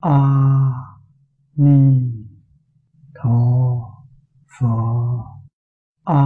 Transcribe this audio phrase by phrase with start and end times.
[0.00, 0.18] a
[1.56, 2.12] ni
[3.14, 3.40] tho
[4.58, 4.66] phở
[6.04, 6.24] a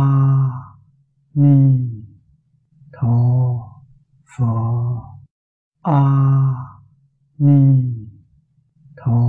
[1.35, 1.89] ni
[2.93, 3.17] tho
[4.39, 4.47] phở
[5.83, 6.01] a
[7.39, 7.85] ni
[8.97, 9.21] tho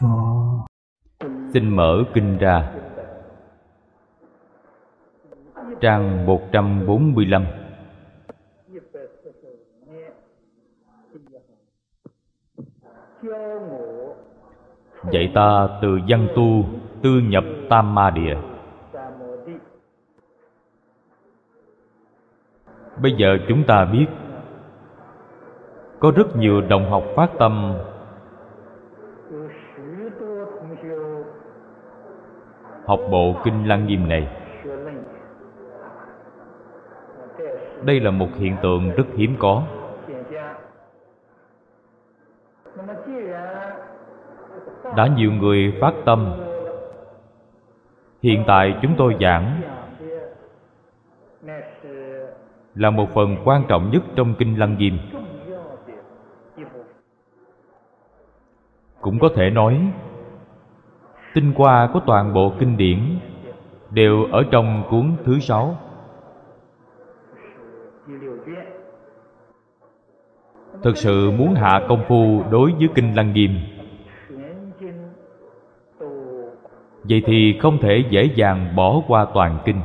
[0.00, 0.08] phở
[1.52, 2.72] Xin mở kinh ra.
[5.80, 7.61] Trang 145 trăm
[15.02, 16.64] Vậy ta từ văn tu,
[17.02, 18.36] tư nhập tam ma địa.
[23.02, 24.06] Bây giờ chúng ta biết,
[26.02, 27.74] Có rất nhiều đồng học phát tâm.
[32.86, 34.28] Học bộ Kinh Lăng Nghiêm này.
[37.82, 39.62] Đây là một hiện tượng rất hiếm có.
[44.96, 46.34] đã nhiều người phát tâm.
[48.22, 49.60] Hiện tại chúng tôi giảng
[52.74, 54.98] là một phần quan trọng nhất trong kinh lăng nghiêm
[59.02, 59.92] cũng có thể nói,
[61.34, 63.18] tinh hoa của toàn bộ kinh điển
[63.90, 65.76] đều ở trong cuốn thứ sáu.
[70.82, 73.50] Thực sự muốn hạ công phu đối với kinh lăng nghiêm
[77.04, 79.80] vậy thì không thể dễ dàng bỏ qua toàn kinh.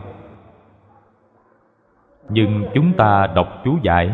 [2.29, 4.11] Nhưng chúng ta đọc chú giải.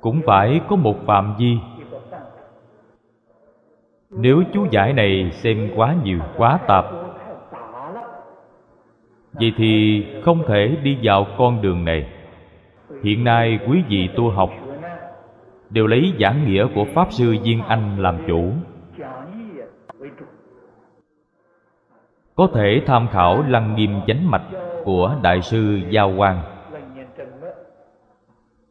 [0.00, 1.58] Cũng phải có một phạm vi.
[4.10, 6.84] Nếu chú giải này xem quá nhiều, quá tạp,
[9.32, 12.06] vậy thì không thể đi vào con đường này.
[13.02, 14.50] Hiện nay quý vị tu học
[15.70, 18.52] đều lấy giảng nghĩa của pháp sư viên anh làm chủ.
[22.36, 24.42] có thể tham khảo lăng nghiêm chánh mạch
[24.84, 26.40] của đại sư giao quang.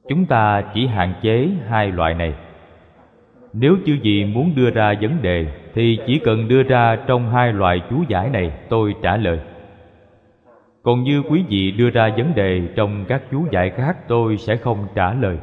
[0.10, 2.34] Chúng ta chỉ hạn chế hai loại này.
[3.54, 7.54] Nếu chư vị muốn đưa ra vấn đề, thì chỉ cần đưa ra trong hai
[7.54, 9.40] loại chú giải này, tôi trả lời.
[10.84, 14.56] Còn như quý vị đưa ra vấn đề trong các chú giải khác, tôi sẽ
[14.56, 15.38] không trả lời.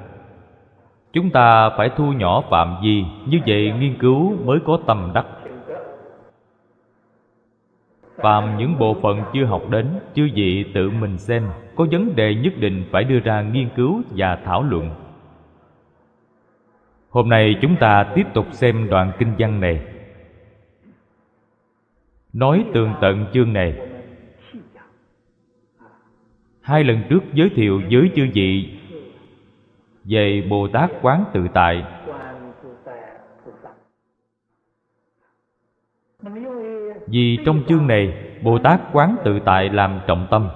[1.12, 5.26] Chúng ta phải thu nhỏ phạm vi, như vậy nghiên cứu mới có tầm đắc.
[8.22, 12.34] Phạm những bộ phận chưa học đến, Chư vị tự mình xem, Có vấn đề
[12.34, 14.90] nhất định phải đưa ra nghiên cứu và thảo luận.
[17.10, 19.80] Hôm nay chúng ta tiếp tục xem đoạn kinh văn này.
[22.32, 23.74] Nói tường tận chương này.
[26.60, 28.68] Hai lần trước giới thiệu với chư vị
[30.04, 31.84] Về Bồ Tát Quán Tự Tại.
[37.10, 38.12] Vì trong chương này
[38.42, 40.48] Bồ Tát quán tự tại làm trọng tâm.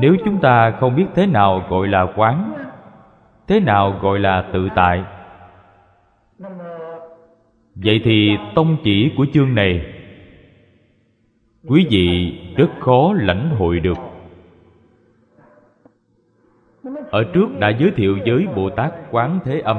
[0.00, 2.52] Nếu chúng ta không biết thế nào gọi là quán,
[3.46, 5.04] Thế nào gọi là tự tại?
[7.74, 9.94] Vậy thì tông chỉ của chương này,
[11.68, 13.98] Quý vị rất khó lãnh hội được.
[17.10, 19.76] Ở trước đã giới thiệu với Bồ Tát Quán Thế Âm,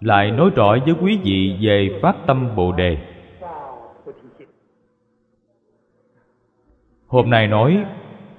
[0.00, 3.15] Lại nói rõ với quý vị về Phát Tâm Bồ Đề.
[7.06, 7.84] hôm nay nói,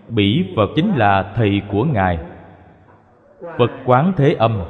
[0.10, 2.20] bỉ phật chính là thầy của ngài.
[3.58, 4.62] Phật quán thế âm.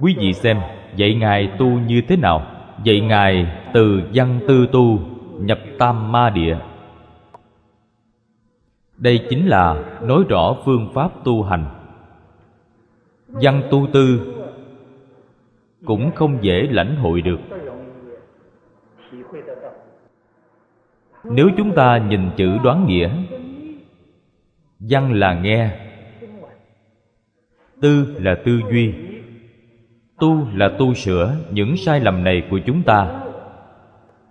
[0.00, 0.60] Quý vị xem,
[0.96, 2.46] dạy ngài tu như thế nào?
[2.84, 4.98] Dạy ngài từ văn tư tu
[5.38, 6.58] nhập tam ma địa.
[8.96, 11.64] Đây chính là nói rõ phương pháp tu hành.
[13.28, 14.34] Văn tu tư
[15.84, 17.40] cũng không dễ lãnh hội được.
[21.24, 23.10] Nếu chúng ta nhìn chữ đoán nghĩa,
[24.80, 25.70] Văn là nghe,
[27.80, 28.92] Tư là tư duy,
[30.18, 33.20] Tu là tu sửa những sai lầm này của chúng ta.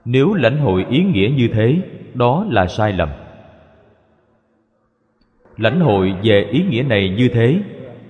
[0.05, 1.81] Nếu lãnh hội ý nghĩa như thế,
[2.13, 3.09] Đó là sai lầm.
[5.57, 7.61] Lãnh hội về ý nghĩa này như thế,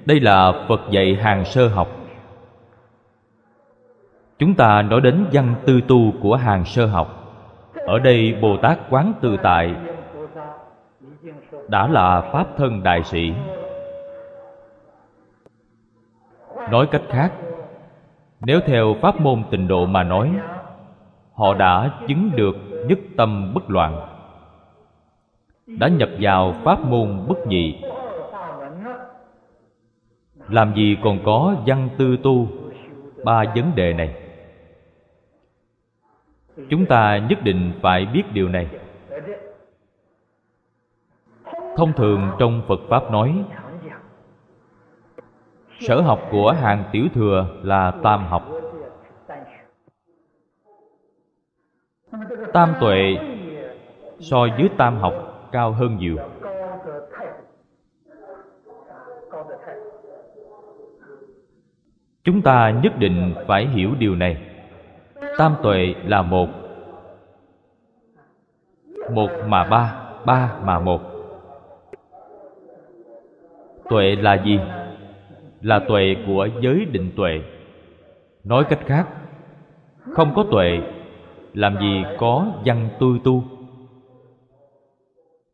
[0.06, 1.88] Đây là Phật dạy hàng sơ học.
[4.40, 7.21] Chúng ta nói đến văn tư tu của hàng sơ học
[7.86, 9.76] ở đây bồ tát quán tự tại
[11.68, 13.34] đã là pháp thân đại sĩ.
[16.72, 17.32] Nói cách khác,
[18.46, 20.32] nếu theo pháp môn tịnh độ mà nói,
[21.34, 22.56] họ đã chứng được
[22.88, 24.02] nhất tâm bất loạn,
[25.68, 27.82] đã nhập vào pháp môn bất nhị.
[30.50, 32.48] Làm gì còn có văn tư tu?
[33.24, 34.21] Ba vấn đề này
[36.70, 38.68] chúng ta nhất định phải biết điều này.
[41.78, 43.44] Thông thường trong phật pháp nói,
[45.80, 48.50] sở học của hàng tiểu thừa là tam học.
[52.54, 53.18] Tam tuệ
[54.20, 55.14] so với tam học
[55.52, 56.18] cao hơn nhiều.
[62.24, 64.51] Chúng ta nhất định phải hiểu điều này
[65.38, 66.50] tam tuệ là một.
[69.12, 71.02] Một mà ba ba mà một.
[73.90, 74.60] Tuệ là gì?
[75.62, 77.42] Là tuệ của giới định tuệ.
[78.44, 79.08] Nói cách khác,
[80.12, 80.80] không có tuệ,
[81.54, 83.44] làm gì có văn tư tu?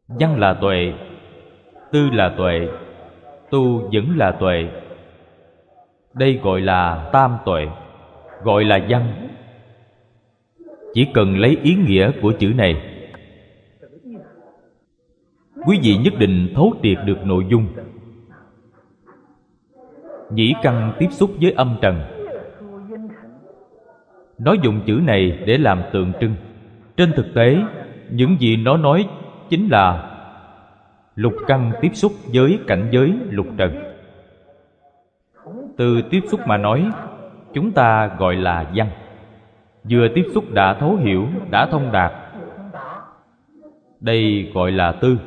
[0.08, 0.94] Văn là tuệ,
[1.92, 2.68] tư là tuệ,
[3.50, 4.70] tu vẫn là tuệ.
[6.14, 7.68] Đây gọi là tam tuệ,
[8.44, 9.28] gọi là văn
[10.94, 12.76] chỉ cần lấy ý nghĩa của chữ này.
[15.66, 17.68] Quý vị nhất định thấu triệt được nội dung.
[20.32, 22.02] Nhĩ căn tiếp xúc với âm trần.
[24.38, 26.36] Nó dùng chữ này để làm tượng trưng.
[26.98, 27.58] Trên thực tế,
[28.12, 29.08] những gì nó nói
[29.50, 30.14] chính là
[31.16, 33.84] lục căn tiếp xúc với cảnh giới lục trần.
[35.78, 36.90] Từ tiếp xúc mà nói,
[37.54, 38.88] chúng ta gọi là văn
[39.90, 42.12] vừa tiếp xúc đã thấu hiểu, đã thông đạt.
[44.00, 45.18] Đây gọi là tư.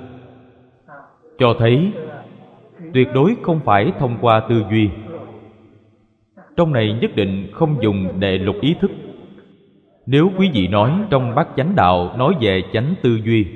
[1.38, 1.92] Cho thấy,
[2.94, 4.90] tuyệt đối không phải thông qua tư duy.
[6.56, 8.90] Trong này nhất định không dùng đệ lục ý thức.
[10.06, 13.46] Nếu quý vị nói trong bát chánh đạo nói về chánh tư duy,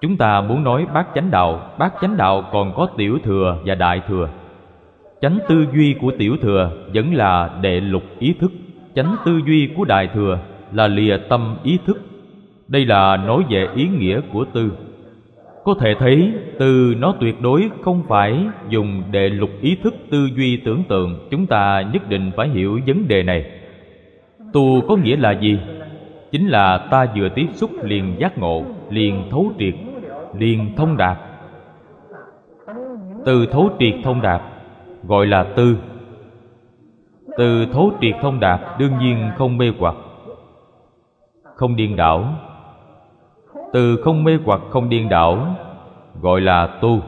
[0.00, 3.74] chúng ta muốn nói bát chánh đạo, bát chánh đạo còn có tiểu thừa và
[3.74, 4.28] đại thừa.
[5.20, 8.52] Chánh tư duy của tiểu thừa vẫn là đệ lục ý thức
[8.98, 10.38] chánh tư duy của đại thừa
[10.72, 12.00] là lìa tâm ý thức.
[12.68, 14.70] Đây là nói về ý nghĩa của tư
[15.68, 20.28] có thể thấy, từ nó tuyệt đối không phải dùng để lục ý thức tư
[20.36, 21.28] duy tưởng tượng.
[21.30, 23.50] Chúng ta nhất định phải hiểu vấn đề này.
[24.52, 25.58] Tu có nghĩa là gì?
[26.32, 29.74] Chính là ta vừa tiếp xúc liền giác ngộ, liền thấu triệt,
[30.38, 31.18] liền thông đạt.
[33.24, 34.42] Từ thấu triệt thông đạt,
[35.04, 35.76] gọi là tư
[37.38, 39.94] từ thấu triệt thông đạt, đương nhiên không mê hoặc.
[41.54, 42.34] Không điên đảo.
[43.72, 45.56] Từ không mê hoặc, không điên đảo,
[46.20, 47.00] gọi là tu.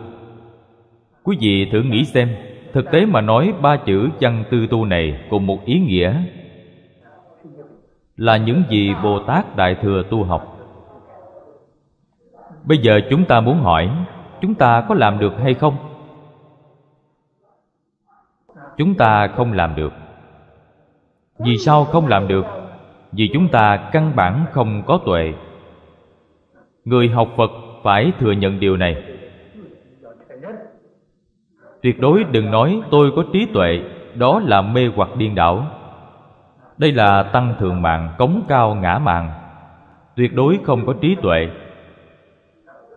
[1.22, 2.28] Quý vị thử nghĩ xem,
[2.72, 6.22] thực tế mà nói ba chữ văn tư tu này cùng một ý nghĩa
[8.16, 10.58] là những gì bồ tát đại thừa tu học?
[12.64, 13.90] Bây giờ chúng ta muốn hỏi,
[14.40, 15.76] chúng ta có làm được hay không?
[18.76, 19.92] Chúng ta không làm được
[21.44, 22.46] vì sao không làm được?
[23.12, 25.32] Vì chúng ta căn bản không có tuệ.
[26.84, 27.50] Người học phật
[27.82, 29.02] phải thừa nhận điều này.
[31.82, 33.80] Tuyệt đối đừng nói tôi có trí tuệ,
[34.14, 35.66] đó là mê hoặc điên đảo.
[36.78, 39.30] Đây là tăng thường mạng, cống cao ngã mạng
[40.20, 41.48] tuyệt đối không có trí tuệ.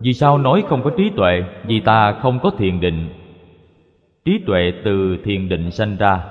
[0.00, 1.44] Vì sao nói không có trí tuệ?
[1.64, 3.08] Vì ta không có thiền định.
[4.24, 6.24] Trí tuệ từ thiền định sanh ra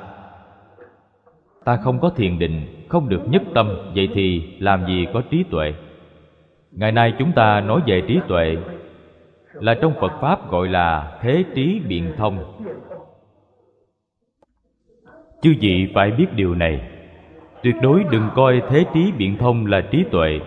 [1.65, 5.43] ta không có thiền định, không được nhất tâm, vậy thì làm gì có trí
[5.43, 5.73] tuệ?
[6.71, 8.57] Ngày nay chúng ta nói về trí tuệ,
[9.53, 12.63] là trong phật pháp gọi là thế trí biện thông.
[15.41, 16.89] Chư vị phải biết điều này.
[17.63, 20.39] Tuyệt đối đừng coi thế trí biện thông là trí tuệ.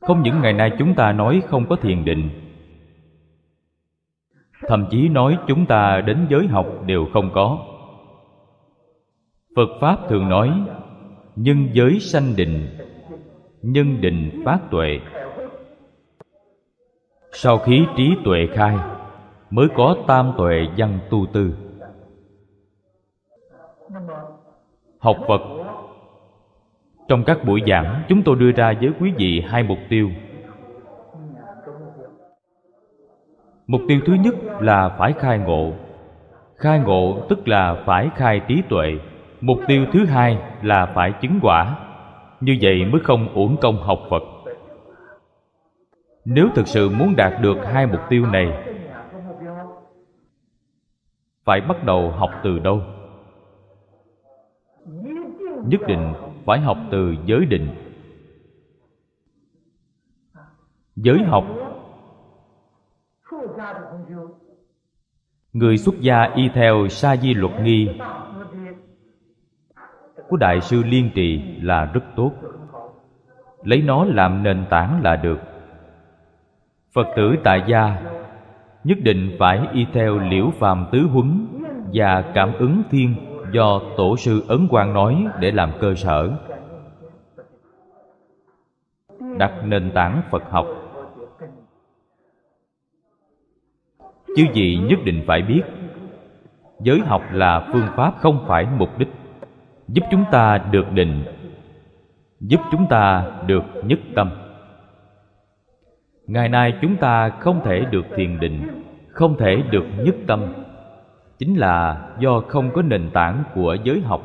[0.00, 2.28] Không những ngày nay chúng ta nói không có thiền định
[4.68, 7.58] thậm chí nói chúng ta đến giới học đều không có.
[9.56, 10.62] Phật pháp thường nói,
[11.36, 12.68] nhân giới sanh định,
[13.62, 15.00] nhân định phát tuệ.
[17.32, 18.76] Sau khi trí tuệ khai,
[19.50, 21.54] mới có tam tuệ văn tu tư.
[24.98, 25.40] Học phật.
[27.08, 30.10] Trong các buổi giảng, chúng tôi đưa ra với quý vị hai mục tiêu.
[33.66, 35.72] Mục tiêu thứ nhất là phải khai ngộ.
[36.56, 38.98] Khai ngộ tức là phải khai trí tuệ.
[39.40, 41.78] Mục tiêu thứ hai là phải chứng quả.
[42.40, 44.22] Như vậy mới không uổng công học Phật.
[46.24, 48.76] Nếu thực sự muốn đạt được hai mục tiêu này,
[51.44, 52.82] phải bắt đầu học từ đâu?
[55.66, 56.12] Nhất định
[56.44, 57.68] phải học từ giới định.
[60.96, 61.44] Giới học
[65.52, 67.88] người xuất gia y theo sa di luật nghi
[70.28, 72.32] của đại sư liên trì là rất tốt.
[73.62, 75.38] Lấy nó làm nền tảng là được.
[76.94, 78.02] Phật tử tại gia
[78.84, 81.46] nhất định phải y theo liễu phàm tứ huấn
[81.94, 83.14] và cảm ứng thiên
[83.52, 86.30] do tổ sư ấn quang nói để làm cơ sở.
[89.38, 90.66] Đặt nền tảng phật học
[94.36, 95.62] chư vị nhất định phải biết.
[96.80, 99.08] Giới học là phương pháp không phải mục đích.
[99.88, 101.24] Giúp chúng ta được định,
[102.40, 104.30] giúp chúng ta được nhất tâm.
[106.26, 110.52] Ngày nay chúng ta không thể được thiền định, không thể được nhất tâm.
[111.38, 114.22] Chính là do không có nền tảng của giới học.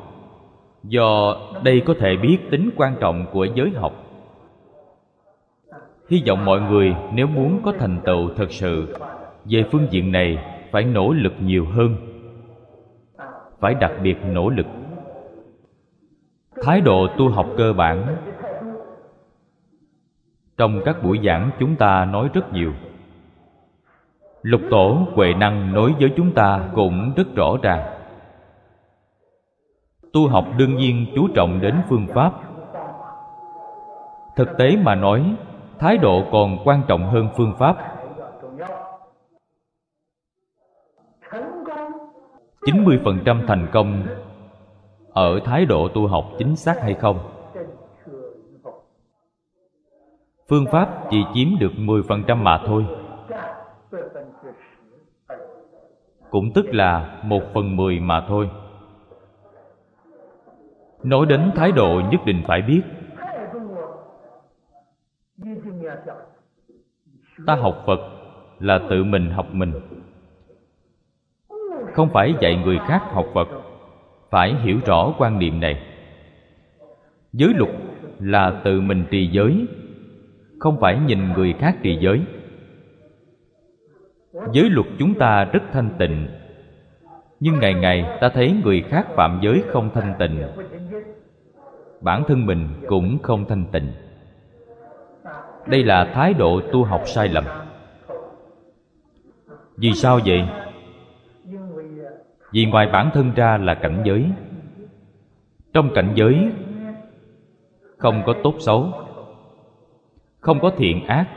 [0.83, 3.93] Do đây có thể biết tính quan trọng của giới học.
[6.09, 8.95] Hy vọng mọi người nếu muốn có thành tựu thật sự
[9.45, 10.37] về phương diện này
[10.71, 11.95] phải nỗ lực nhiều hơn.
[13.59, 14.65] Phải đặc biệt nỗ lực.
[16.61, 18.15] Thái độ tu học cơ bản.
[20.57, 22.73] Trong các buổi giảng chúng ta nói rất nhiều.
[24.41, 28.01] Lục tổ huệ năng nói với chúng ta cũng rất rõ ràng.
[30.13, 32.33] Tu học đương nhiên chú trọng đến phương pháp.
[34.35, 35.35] Thực tế mà nói,
[35.79, 37.90] thái độ còn quan trọng hơn phương pháp.
[42.61, 44.03] 90% thành công
[45.13, 47.19] ở thái độ tu học chính xác hay không?
[50.49, 52.85] Phương pháp chỉ chiếm được 10% mà thôi.
[56.29, 58.49] Cũng tức là một phần mười mà thôi.
[61.03, 62.81] Nói đến thái độ nhất định phải biết.
[67.47, 67.99] Ta học phật
[68.59, 69.73] là tự mình học mình
[71.93, 73.47] không phải dạy người khác học phật.
[74.29, 75.81] Phải hiểu rõ quan niệm này.
[77.33, 77.69] Giới luật
[78.19, 79.65] là tự mình trì giới,
[80.59, 82.21] không phải nhìn người khác trì giới.
[84.51, 86.27] Giới luật chúng ta rất thanh tịnh,
[87.39, 90.43] nhưng ngày ngày ta thấy người khác phạm giới không thanh tịnh.
[92.01, 93.91] Bản thân mình cũng không thanh tịnh.
[95.67, 97.43] Đây là thái độ tu học sai lầm.
[99.77, 100.43] Vì sao vậy?
[102.51, 104.31] vì ngoài bản thân ra là cảnh giới.
[105.73, 106.51] Trong cảnh giới,
[107.97, 108.91] không có tốt xấu,
[110.39, 111.27] không có thiện ác,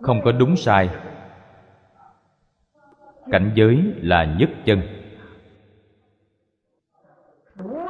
[0.00, 0.90] không có đúng sai.
[3.30, 4.80] Cảnh giới là nhất chân.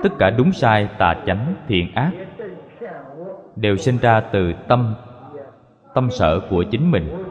[0.03, 2.13] Tất cả đúng sai, tà chánh, thiện ác
[3.57, 4.95] đều sinh ra từ tâm
[5.95, 7.28] tâm sở của chính mình.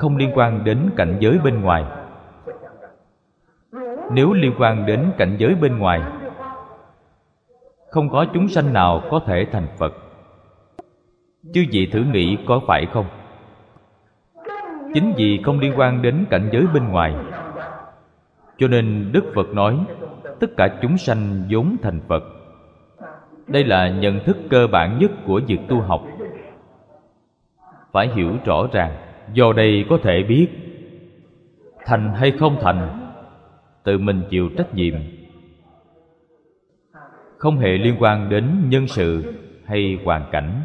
[0.00, 1.84] không liên quan đến cảnh giới bên ngoài.
[4.12, 6.02] Nếu liên quan đến cảnh giới bên ngoài,
[7.90, 9.92] không có chúng sanh nào có thể thành phật.
[11.54, 13.06] Chư vị thử nghĩ có phải không?
[14.94, 17.14] Chính vì không liên quan đến cảnh giới bên ngoài,
[18.58, 19.78] cho nên đức phật nói,
[20.40, 22.22] tất cả chúng sanh vốn thành phật.
[23.46, 26.02] Đây là nhận thức cơ bản nhất của việc tu học.
[27.92, 30.48] Phải hiểu rõ ràng do đây có thể biết.
[31.84, 33.12] Thành hay không thành,
[33.84, 34.94] tự mình chịu trách nhiệm.
[37.36, 39.34] Không hề liên quan đến nhân sự
[39.64, 40.60] hay hoàn cảnh.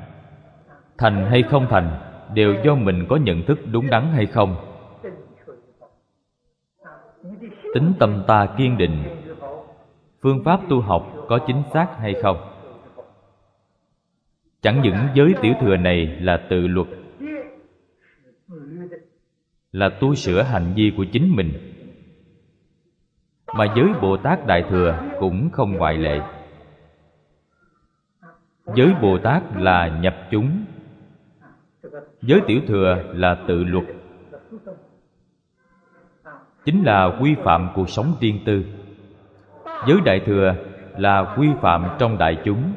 [0.97, 1.99] Thành hay không thành
[2.33, 4.55] đều do mình có nhận thức đúng đắn hay không.
[7.73, 9.03] Tính tâm ta kiên định.
[10.21, 12.37] Phương pháp tu học có chính xác hay không?
[14.61, 16.87] Chẳng những giới tiểu thừa này là tự luật
[19.75, 21.51] là tu sửa hành vi của chính mình.
[23.55, 26.21] Mà giới bồ tát đại thừa cũng không ngoại lệ.
[28.75, 30.65] Giới bồ tát là nhập chúng.
[32.21, 33.83] Giới tiểu thừa là tự luật.
[36.65, 38.65] Chính là quy phạm cuộc sống riêng tư.
[39.87, 40.55] Giới đại thừa
[40.97, 42.73] là quy phạm trong đại chúng.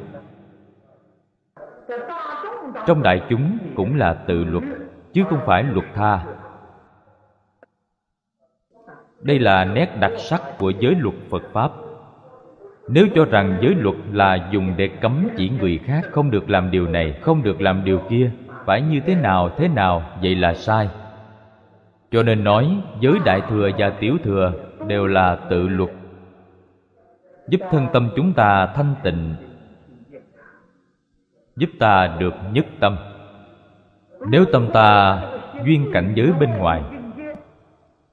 [2.87, 4.63] Trong đại chúng cũng là tự luật,
[5.13, 6.38] chứ không phải luật tha
[9.21, 11.71] đây là nét đặc sắc của giới luật phật pháp.
[12.87, 16.71] Nếu cho rằng giới luật là dùng để cấm chỉ người khác không được làm
[16.71, 18.31] điều này, không được làm điều kia,
[18.65, 20.89] phải như thế nào thế nào, vậy là sai.
[22.11, 24.53] Cho nên nói, giới đại thừa và tiểu thừa
[24.87, 25.89] đều là tự luật,
[27.47, 29.35] giúp thân tâm chúng ta thanh tịnh,
[31.55, 32.97] giúp ta được nhất tâm.
[34.29, 35.21] Nếu tâm ta
[35.65, 36.81] duyên cảnh giới bên ngoài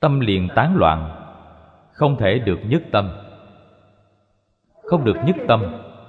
[0.00, 1.10] tâm liền tán loạn,
[1.92, 3.10] không thể được nhất tâm.
[4.82, 5.64] Không được nhất tâm,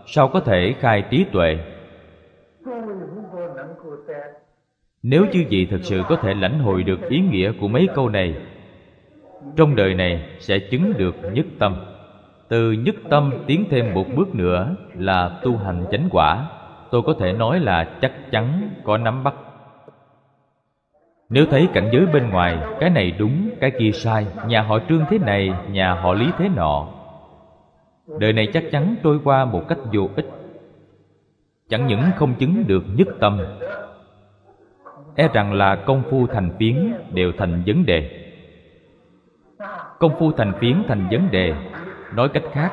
[0.06, 1.58] sao có thể khai trí tuệ?
[5.04, 8.10] Nếu chư vị thực sự có thể lãnh hội được ý nghĩa của mấy câu
[8.10, 8.36] này,
[9.56, 11.76] trong đời này sẽ chứng được nhất tâm.
[12.48, 16.48] Từ nhất tâm tiến thêm một bước nữa là tu hành chánh quả.
[16.92, 19.34] Tôi có thể nói là chắc chắn có nắm bắt
[21.30, 25.06] nếu thấy cảnh giới bên ngoài, cái này đúng, cái kia sai, nhà họ trương
[25.10, 26.88] thế này, nhà họ lý thế nọ.
[28.20, 30.30] Đời này chắc chắn trôi qua một cách vô ích.
[31.70, 33.40] Chẳng những không chứng được nhất tâm
[35.18, 38.30] e rằng là công phu thành phiến đều thành vấn đề.
[40.00, 41.54] Công phu thành phiến thành vấn đề,
[42.16, 42.72] nói cách khác,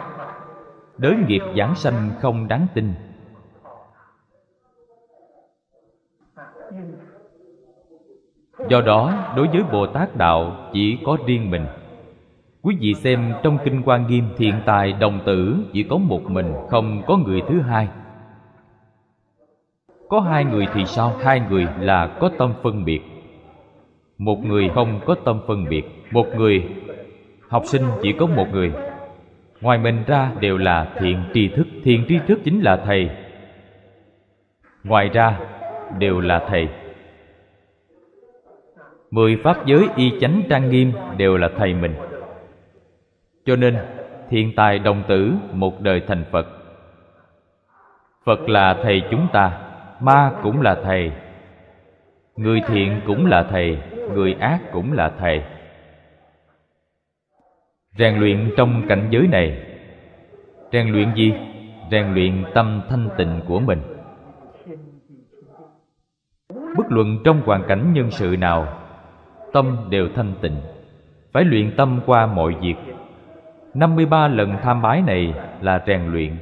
[0.99, 2.92] đới nghiệp giảng sanh không đáng tin.
[8.68, 11.66] Do đó, đối với bồ tát đạo chỉ có riêng mình.
[12.62, 16.54] Quý vị xem trong kinh quan nghiêm thiện tài đồng tử, chỉ có một mình,
[16.71, 17.88] không có người thứ hai.
[20.09, 21.12] Có hai người thì sao?
[21.25, 23.00] Hai người là có tâm phân biệt.
[24.18, 26.68] Một người không có tâm phân biệt, một người,
[27.49, 28.73] học sinh chỉ có một người.
[29.61, 33.11] Ngoài mình ra đều là thiện tri thức, thiện tri thức chính là thầy.
[34.85, 35.38] Ngoài ra
[35.99, 36.68] đều là thầy
[39.14, 41.94] mười pháp giới y chánh trang nghiêm đều là thầy mình.
[43.44, 43.76] Cho nên,
[44.30, 46.47] thiên tài đồng tử một đời thành phật.
[48.25, 49.61] Phật là thầy chúng ta,
[50.00, 51.12] ma cũng là thầy.
[52.37, 53.78] Người thiện cũng là thầy,
[54.14, 55.42] người ác cũng là thầy.
[57.99, 59.62] Rèn luyện trong cảnh giới này.
[60.73, 61.33] Rèn luyện gì?
[61.90, 63.82] Rèn luyện tâm thanh tịnh của mình.
[66.49, 68.83] Bất luận trong hoàn cảnh nhân sự nào
[69.54, 70.56] tâm đều thanh tịnh.
[71.32, 72.75] Phải luyện tâm qua mọi việc.
[73.75, 76.36] 53 lần tham bái này là rèn luyện.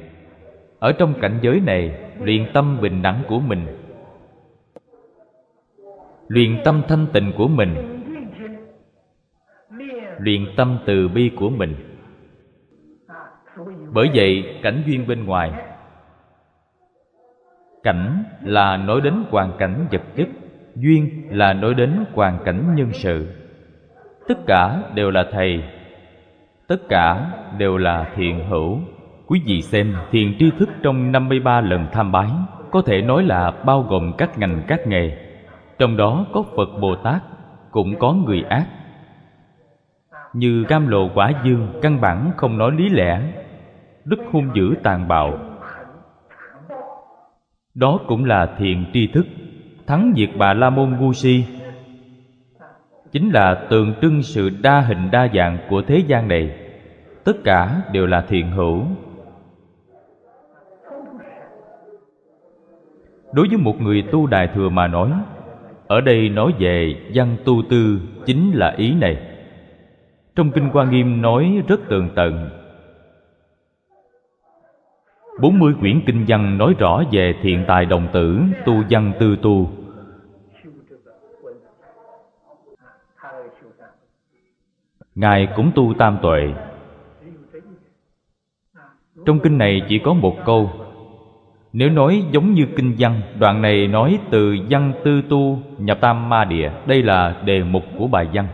[0.79, 3.65] Ở trong cảnh giới này, luyện tâm bình đẳng của mình.
[6.27, 8.03] Luyện tâm thanh tịnh của mình.
[10.17, 11.75] Luyện tâm từ bi của mình.
[13.91, 15.51] Bởi vậy, cảnh duyên bên ngoài.
[17.83, 20.27] Cảnh là nói đến hoàn cảnh vật chất
[20.75, 23.27] duyên là nói đến hoàn cảnh nhân sự.
[24.27, 25.63] Tất cả đều là thầy.
[26.67, 28.79] Tất cả đều là thiện hữu.
[29.27, 32.29] Quý vị xem thiền tri thức trong 53 lần tham bái,
[32.71, 35.17] có thể nói là bao gồm các ngành các nghề.
[35.79, 37.21] Trong đó có phật bồ tát,
[37.71, 38.67] cũng có người ác.
[40.33, 43.21] Như cam lộ quả dương căn bản không nói lý lẽ,
[44.05, 45.39] đức hung dữ tàn bạo.
[47.75, 49.25] Đó cũng là thiền tri thức
[49.87, 51.45] thắng diệt bà la môn ngu si.
[53.11, 56.55] Chính là tượng trưng sự đa hình đa dạng của thế gian này.
[57.23, 58.83] Tất cả đều là thiện hữu.
[63.33, 65.11] Đối với một người tu đại thừa mà nói,
[65.87, 69.17] ở đây nói về văn tu tư chính là ý này.
[70.35, 72.49] Trong kinh quan nghiêm nói rất tường tận
[75.39, 79.69] 40 quyển kinh văn nói rõ về thiện tài đồng tử, tu văn tư tu.
[85.15, 86.53] Ngài cũng tu tam tuệ.
[89.25, 90.71] Trong kinh này chỉ có một câu.
[91.73, 96.29] Nếu nói giống như kinh văn, đoạn này nói từ văn tư tu nhập tam
[96.29, 96.71] ma địa.
[96.85, 98.47] Đây là đề mục của bài văn.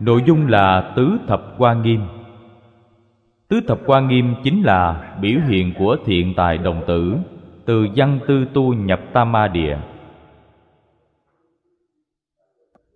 [0.00, 2.00] Nội dung là tứ thập quan nghiêm
[3.52, 7.14] Tứ thập quan nghiêm chính là biểu hiện của thiện tài đồng tử,
[7.66, 9.78] Từ văn tư tu nhập tam ma địa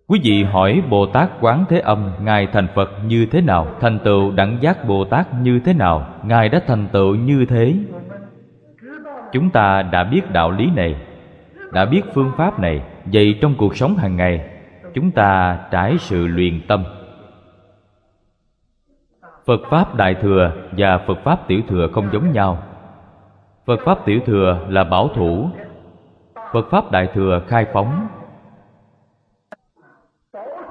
[0.07, 3.67] Quý vị hỏi Bồ Tát Quán Thế Âm, Ngài thành Phật như thế nào?
[3.81, 6.07] Thành tựu đẳng giác Bồ Tát như thế nào?
[6.23, 7.75] Ngài đã thành tựu như thế
[9.31, 10.95] Chúng ta đã biết đạo lý này,
[11.73, 14.49] Đã biết phương pháp này Vậy trong cuộc sống hàng ngày
[14.93, 16.83] Chúng ta trải sự luyện tâm
[19.47, 22.57] Phật Pháp Đại Thừa và Phật Pháp Tiểu Thừa không giống nhau.
[23.65, 25.49] Phật Pháp Tiểu Thừa là bảo thủ.
[26.53, 28.07] Phật Pháp Đại Thừa khai phóng.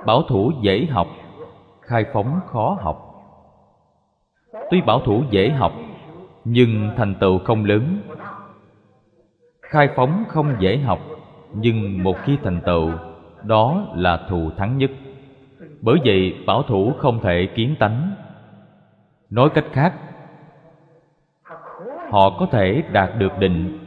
[0.07, 1.07] Bảo thủ dễ học,
[1.81, 3.15] Khai phóng khó học.
[4.71, 5.73] Tuy bảo thủ dễ học,
[6.45, 8.01] Nhưng thành tựu không lớn.
[9.63, 10.99] Khai phóng không dễ học,
[11.55, 12.91] Nhưng một khi thành tựu,
[13.43, 14.91] Đó là thù thắng nhất.
[15.81, 18.11] Bởi vậy, bảo thủ không thể kiến tánh
[19.31, 19.93] nói cách khác,
[22.11, 23.79] họ có thể đạt được định,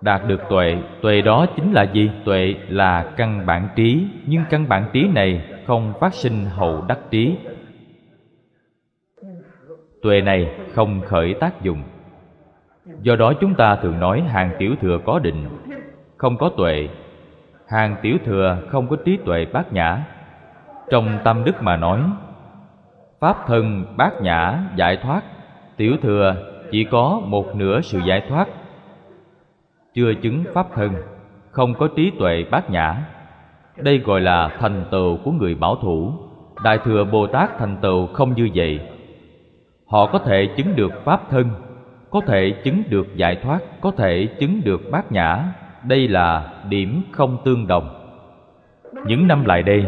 [0.00, 0.76] đạt được tuệ.
[1.02, 2.10] Tuệ đó chính là gì?
[2.24, 4.08] Tuệ là căn bản trí.
[4.26, 7.38] Nhưng căn bản trí này không phát sinh hậu đắc trí.
[10.02, 11.82] Tuệ này không khởi tác dụng.
[13.02, 15.48] Do đó chúng ta thường nói hàng tiểu thừa có định,
[16.16, 16.88] không có tuệ.
[17.68, 20.04] Hàng tiểu thừa không có trí tuệ bát nhã.
[20.90, 22.00] Trong tâm đức mà nói
[23.26, 25.22] pháp thân bát nhã giải thoát.
[25.76, 26.34] Tiểu thừa,
[26.70, 28.48] chỉ có một nửa sự giải thoát.
[29.94, 30.92] Chưa chứng pháp thân,
[31.50, 32.96] không có trí tuệ bát nhã.
[33.76, 36.12] Đây gọi là thành tựu của người bảo thủ.
[36.64, 38.80] Đại thừa bồ tát thành tựu không như vậy.
[39.86, 41.50] Họ có thể chứng được pháp thân,
[42.10, 45.44] có thể chứng được giải thoát, có thể chứng được bát nhã.
[45.84, 47.88] Đây là điểm không tương đồng.
[49.06, 49.84] Những năm lại đây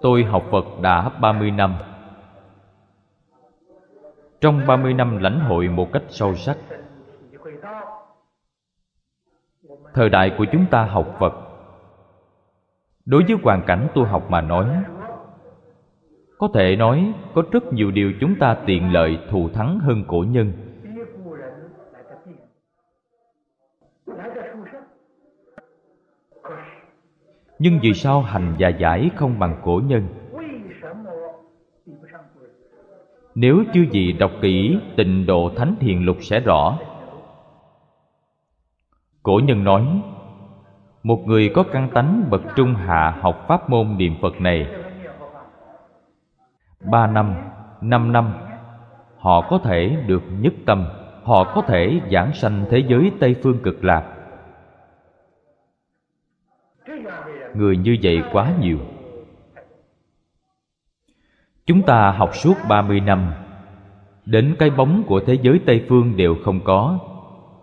[0.00, 1.74] tôi học phật đã 30 năm.
[4.40, 6.56] Trong 30 năm lãnh hội một cách sâu sắc,
[9.94, 11.32] thời đại của chúng ta học phật.
[13.04, 14.66] Đối với hoàn cảnh tu học mà nói,
[16.38, 20.24] có thể nói có rất nhiều điều chúng ta tiện lợi, thù thắng hơn cổ
[20.28, 20.69] nhân.
[27.62, 30.08] Nhưng vì sao hành và giải không bằng cổ nhân?
[33.34, 36.78] Nếu chư vị đọc kỹ, tịnh độ thánh thiền lục sẽ rõ.
[39.22, 40.02] Cổ nhân nói,
[41.02, 44.66] một người có căn tánh bậc trung hạ học pháp môn niệm phật này,
[46.90, 47.34] ba năm
[47.80, 48.32] năm năm,
[49.16, 50.86] họ có thể được nhất tâm,
[51.22, 54.19] họ có thể giảng sanh thế giới tây phương cực lạc.
[57.54, 58.78] Người như vậy quá nhiều.
[61.66, 63.32] Chúng ta học suốt ba mươi năm,
[64.26, 66.98] đến cái bóng của thế giới tây phương đều không có,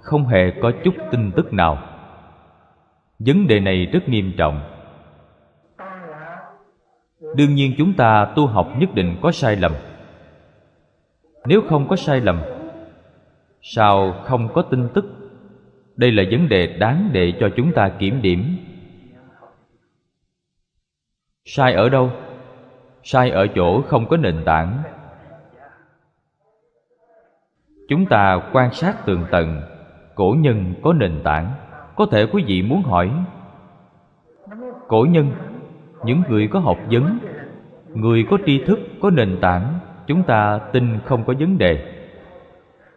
[0.02, 1.78] không hề có chút tin tức nào.
[3.19, 4.62] Vấn đề này rất nghiêm trọng.
[7.36, 9.71] Đương nhiên chúng ta tu học nhất định có sai lầm.
[11.45, 12.41] Nếu không có sai lầm,
[13.62, 15.06] sao không có tin tức?
[15.95, 18.58] Đây là vấn đề đáng để cho chúng ta kiểm điểm
[21.50, 22.12] sai ở đâu?
[23.04, 24.84] Sai ở chỗ không có nền tảng.
[27.90, 29.62] Chúng ta quan sát tường tận
[30.16, 31.52] cổ nhân có nền tảng.
[31.96, 33.12] Có thể quý vị muốn hỏi,
[34.88, 35.32] cổ nhân,
[36.04, 37.20] những người có học vấn,
[37.94, 41.94] người có tri thức, có nền tảng, chúng ta tin không có vấn đề.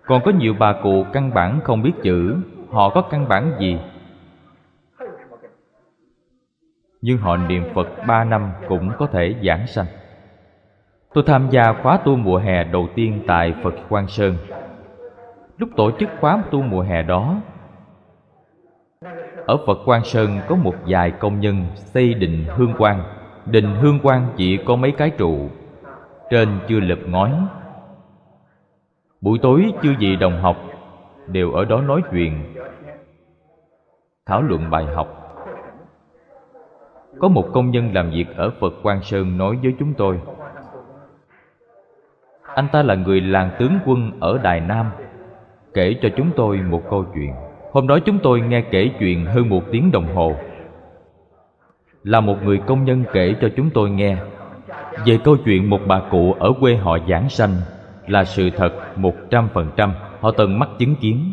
[0.07, 2.37] Còn có nhiều bà cụ căn bản không biết chữ,
[2.71, 3.79] họ có căn bản gì?
[7.03, 9.87] Nhưng họ niệm phật ba năm cũng có thể giảng sanh.
[11.15, 14.37] Tôi tham gia khóa tu mùa hè đầu tiên tại phật quang sơn.
[15.59, 17.37] Lúc tổ chức khóa tu mùa hè đó,
[19.47, 23.03] ở phật quang sơn có một vài công nhân xây đình hương quang.
[23.47, 25.49] Đình hương quang chỉ có mấy cái trụ,
[26.31, 27.33] trên chưa lợp ngói.
[29.21, 30.57] Buổi tối chưa gì đồng học
[31.27, 32.55] đều ở đó nói chuyện,
[34.27, 35.19] thảo luận bài học
[37.20, 40.20] có một công nhân làm việc ở phật quang sơn nói với chúng tôi,
[42.54, 44.87] anh ta là người làng tướng quân ở đài nam,
[45.74, 47.33] kể cho chúng tôi một câu chuyện.
[47.72, 50.35] Hôm đó chúng tôi nghe kể chuyện hơn một tiếng đồng hồ.
[52.04, 54.16] Là một người công nhân kể cho chúng tôi nghe
[55.06, 57.54] về câu chuyện một bà cụ ở quê họ giảng sanh
[58.06, 59.92] là sự thật một trăm phần trăm.
[60.20, 61.33] Họ từng mắt chứng kiến.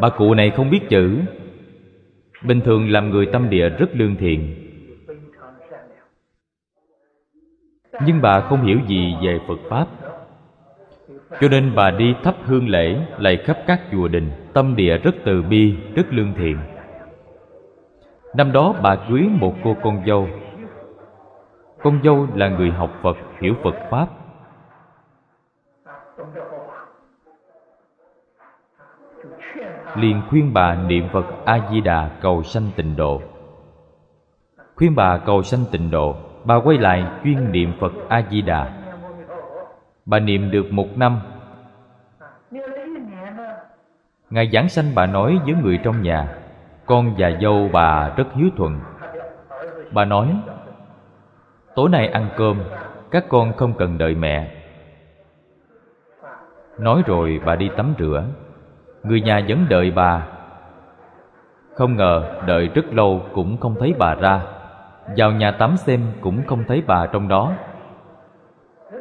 [0.00, 1.20] Bà cụ này không biết chữ
[2.44, 4.54] bình thường làm người tâm địa rất lương thiện.
[8.06, 9.86] Nhưng bà không hiểu gì về phật pháp.
[11.40, 15.14] Cho nên bà đi thắp hương lễ lạy khắp các chùa đình, tâm địa rất
[15.24, 16.58] từ bi, rất lương thiện.
[18.36, 20.28] Năm đó bà cưới một cô con dâu.
[21.82, 24.08] Con dâu là người học phật, hiểu phật pháp.
[29.96, 33.22] Liền khuyên bà niệm phật a di đà cầu sanh tịnh độ.
[34.76, 38.84] Khuyên bà cầu sanh tịnh độ, bà quay lại chuyên niệm phật a di đà
[40.06, 41.20] bà niệm được một năm.
[44.30, 46.28] Ngày giảng sanh bà nói với người trong nhà,
[46.86, 48.80] con và dâu bà rất hiếu thuận.
[49.92, 50.36] Bà nói,
[51.74, 52.62] tối nay ăn cơm,
[53.10, 54.54] các con không cần đợi mẹ.
[56.78, 58.24] Nói rồi bà đi tắm rửa
[59.04, 60.26] người nhà vẫn đợi bà.
[61.74, 64.40] Không ngờ đợi rất lâu cũng không thấy bà ra.
[65.16, 67.52] Vào nhà tắm xem cũng không thấy bà trong đó.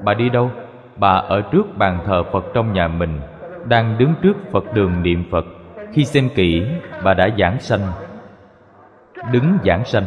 [0.04, 0.52] Bà đi đâu?
[0.98, 3.20] Bà ở trước bàn thờ phật trong nhà mình,
[3.66, 5.46] đang đứng trước phật đường niệm phật.
[5.92, 6.66] Khi xem kỹ,
[7.04, 7.82] bà đã giảng sanh.
[9.32, 10.06] Đứng giảng sanh.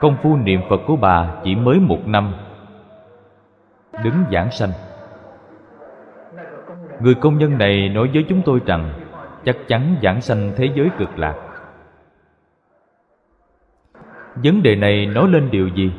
[0.00, 2.34] Công phu niệm phật của bà chỉ mới một năm.
[4.04, 4.70] Đứng giảng sanh
[7.02, 8.92] người công nhân này nói với chúng tôi rằng,
[9.44, 11.34] chắc chắn giảng sanh thế giới cực lạc.
[14.34, 15.92] Vấn đề này nói lên điều gì?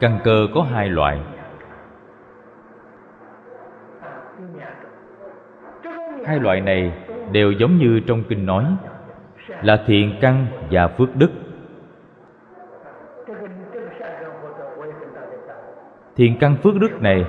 [0.00, 1.20] Căn cơ có hai loại.
[6.26, 6.92] Hai loại này
[7.32, 8.64] đều giống như trong kinh nói,
[9.62, 11.30] là thiện căn và phước đức.
[16.16, 17.24] Thiện căn phước đức này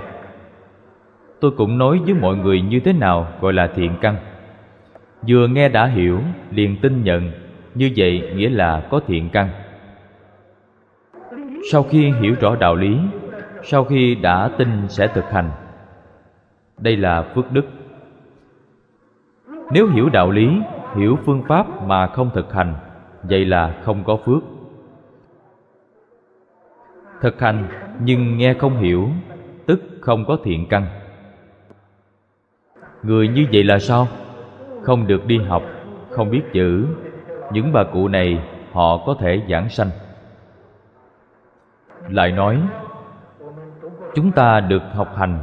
[1.42, 4.16] tôi cũng nói với mọi người như thế nào gọi là thiện căn.
[5.28, 6.20] Vừa nghe đã hiểu,
[6.52, 7.32] liền tin nhận,
[7.76, 9.50] như vậy nghĩa là có thiện căn.
[11.72, 12.98] Sau khi hiểu rõ đạo lý,
[13.64, 15.52] sau khi đã tin sẽ thực hành.
[16.78, 17.66] Đây là phước đức.
[19.72, 20.48] Nếu hiểu đạo lý,
[20.96, 22.74] hiểu phương pháp mà không thực hành,
[23.24, 24.44] vậy là không có phước.
[27.22, 27.68] Thực hành
[28.04, 29.10] nhưng nghe không hiểu,
[29.66, 31.01] tức không có thiện căn
[33.04, 34.08] người như vậy là sao?
[34.82, 35.64] Không được đi học,
[36.10, 36.86] không biết chữ.
[37.52, 39.90] Những bà cụ này, họ có thể giảng sanh.
[42.10, 42.62] Lại nói,
[44.16, 45.40] chúng ta được học hành,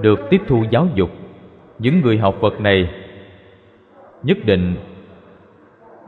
[0.00, 1.10] được tiếp thu giáo dục.
[1.78, 2.90] Những người học phật này
[4.22, 4.76] nhất định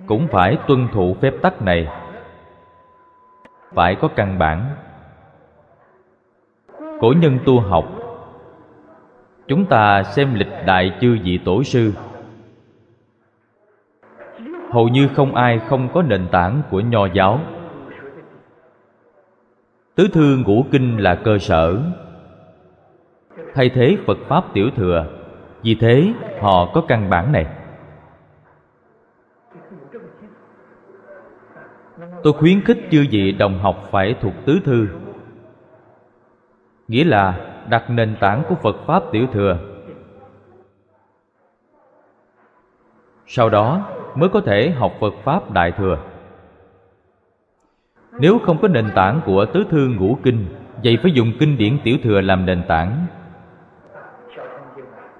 [0.07, 1.89] cũng phải tuân thủ phép tắc này.
[3.75, 4.65] Phải có căn bản.
[7.01, 7.85] Cổ nhân tu học
[9.49, 11.93] chúng ta xem lịch đại chư vị tổ sư.
[14.71, 17.41] Hầu như không ai không có nền tảng của nho giáo.
[19.95, 21.79] Tứ thư ngũ kinh là cơ sở.
[23.55, 25.07] Thay thế phật pháp tiểu thừa,
[25.63, 27.47] vì thế họ có căn bản này.
[32.23, 34.89] Tôi khuyến khích chư vị đồng học phải thuộc tứ thư.
[36.89, 39.59] Nghĩa là đặt nền tảng của phật pháp tiểu thừa.
[43.27, 45.99] Sau đó mới có thể học phật pháp đại thừa.
[48.13, 50.47] Nếu không có nền tảng của tứ thư ngũ kinh,
[50.85, 53.07] vậy phải dùng kinh điển tiểu thừa làm nền tảng.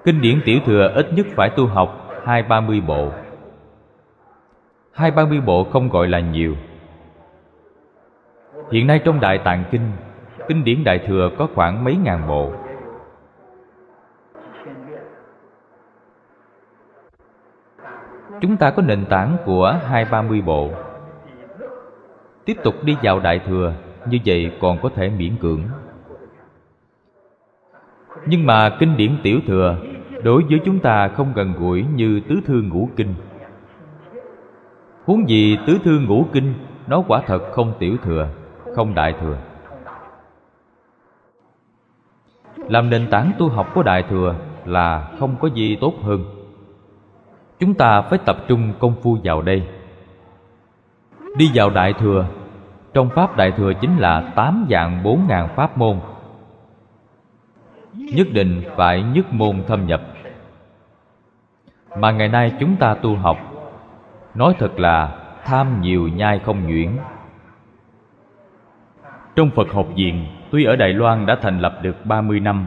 [0.05, 3.11] Kinh điển tiểu thừa ít nhất phải tu học hai ba mươi bộ.
[4.93, 6.57] Hai ba mươi bộ không gọi là nhiều.
[8.73, 9.91] Hiện nay trong đại tạng kinh
[10.49, 12.53] kinh điển đại thừa có khoảng mấy ngàn bộ.
[18.41, 20.71] Chúng ta có nền tảng của hai ba mươi bộ.
[22.45, 23.75] Tiếp tục đi vào đại thừa,
[24.11, 25.63] như vậy còn có thể miễn cưỡng.
[28.27, 29.77] Nhưng mà kinh điển tiểu thừa,
[30.23, 33.15] đối với chúng ta không gần gũi như tứ thư ngũ kinh.
[35.05, 36.55] Huống gì tứ thư ngũ kinh,
[36.87, 38.29] nó quả thật không tiểu thừa,
[38.75, 39.37] không đại thừa.
[42.69, 46.25] Làm nền tảng tu học của đại thừa là không có gì tốt hơn.
[47.59, 49.69] Chúng ta phải tập trung công phu vào đây.
[51.37, 52.27] Đi vào đại thừa.
[52.95, 56.01] Trong pháp đại thừa chính là tám dạng bốn ngàn pháp môn.
[57.95, 60.03] Nhất định phải nhất môn thâm nhập.
[61.99, 63.39] Mà ngày nay chúng ta tu học,
[64.35, 66.97] nói thật là tham nhiều nhai không nhuyễn.
[69.37, 72.67] Trong Phật học viện Tuy ở Đài Loan đã thành lập được 30 năm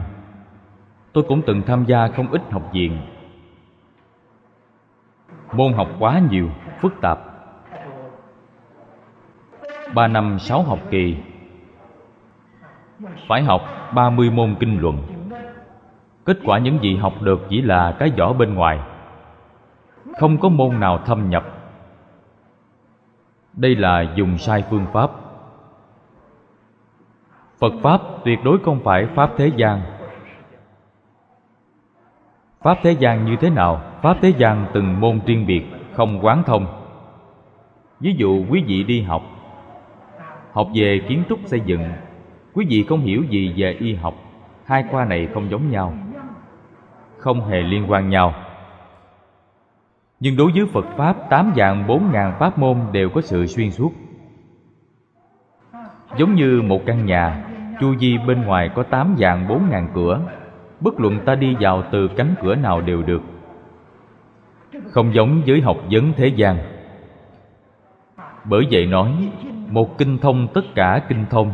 [1.12, 2.98] Tôi cũng từng tham gia không ít học viện.
[5.52, 6.48] Môn học quá nhiều,
[6.80, 7.18] phức tạp.
[9.94, 11.16] Ba năm sáu học kỳ.
[13.28, 13.62] Phải học
[13.94, 15.02] 30 môn kinh luận.
[16.24, 18.80] Kết quả những gì học được chỉ là cái vỏ bên ngoài.
[20.20, 21.44] Không có môn nào thâm nhập.
[23.52, 25.10] Đây là dùng sai phương pháp.
[27.62, 29.80] Phật Pháp tuyệt đối không phải Pháp thế gian.
[32.62, 33.80] Pháp thế gian như thế nào?
[34.02, 36.66] Pháp thế gian từng môn riêng biệt, không quán thông.
[38.00, 39.22] Ví dụ quý vị đi học.
[40.52, 41.82] Học về kiến trúc xây dựng.
[42.54, 44.14] Quý vị không hiểu gì về y học.
[44.64, 45.94] Hai khoa này không giống nhau.
[47.18, 48.34] Không hề liên quan nhau.
[50.20, 53.70] Nhưng đối với Phật Pháp Tám dạng bốn ngàn pháp môn đều có sự xuyên
[53.70, 53.92] suốt.
[56.16, 57.48] Giống như một căn nhà
[57.80, 60.20] chu vi bên ngoài có tám vạn bốn ngàn cửa.
[60.80, 63.22] Bất luận ta đi vào từ cánh cửa nào đều được.
[64.90, 66.56] Không giống với học vấn thế gian.
[68.44, 69.30] Bởi vậy nói,
[69.68, 71.52] một kinh thông tất cả kinh thông.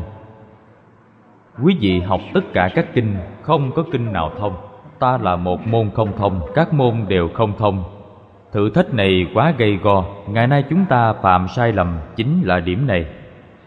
[1.63, 4.57] Quý vị học tất cả các kinh, không có kinh nào thông.
[4.99, 7.85] Ta là một môn không thông, các môn đều không thông.
[8.53, 12.61] Thử thách này quá gây go, ngày nay chúng ta phạm sai lầm chính là
[12.61, 13.07] điểm này.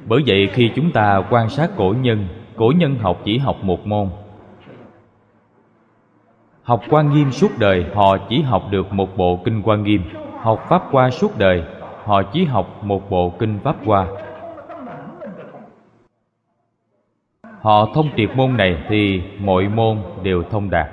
[0.06, 3.88] Bởi vậy khi chúng ta quan sát cổ nhân cổ nhân học chỉ học một
[3.88, 4.10] môn.
[6.64, 10.02] Học quan nghiêm suốt đời, họ chỉ học được một bộ kinh quan nghiêm.
[10.42, 11.64] Học pháp qua suốt đời,
[12.04, 14.08] họ chỉ học một bộ kinh pháp qua
[17.62, 20.88] họ thông triệt môn này thì mọi môn đều thông đạt.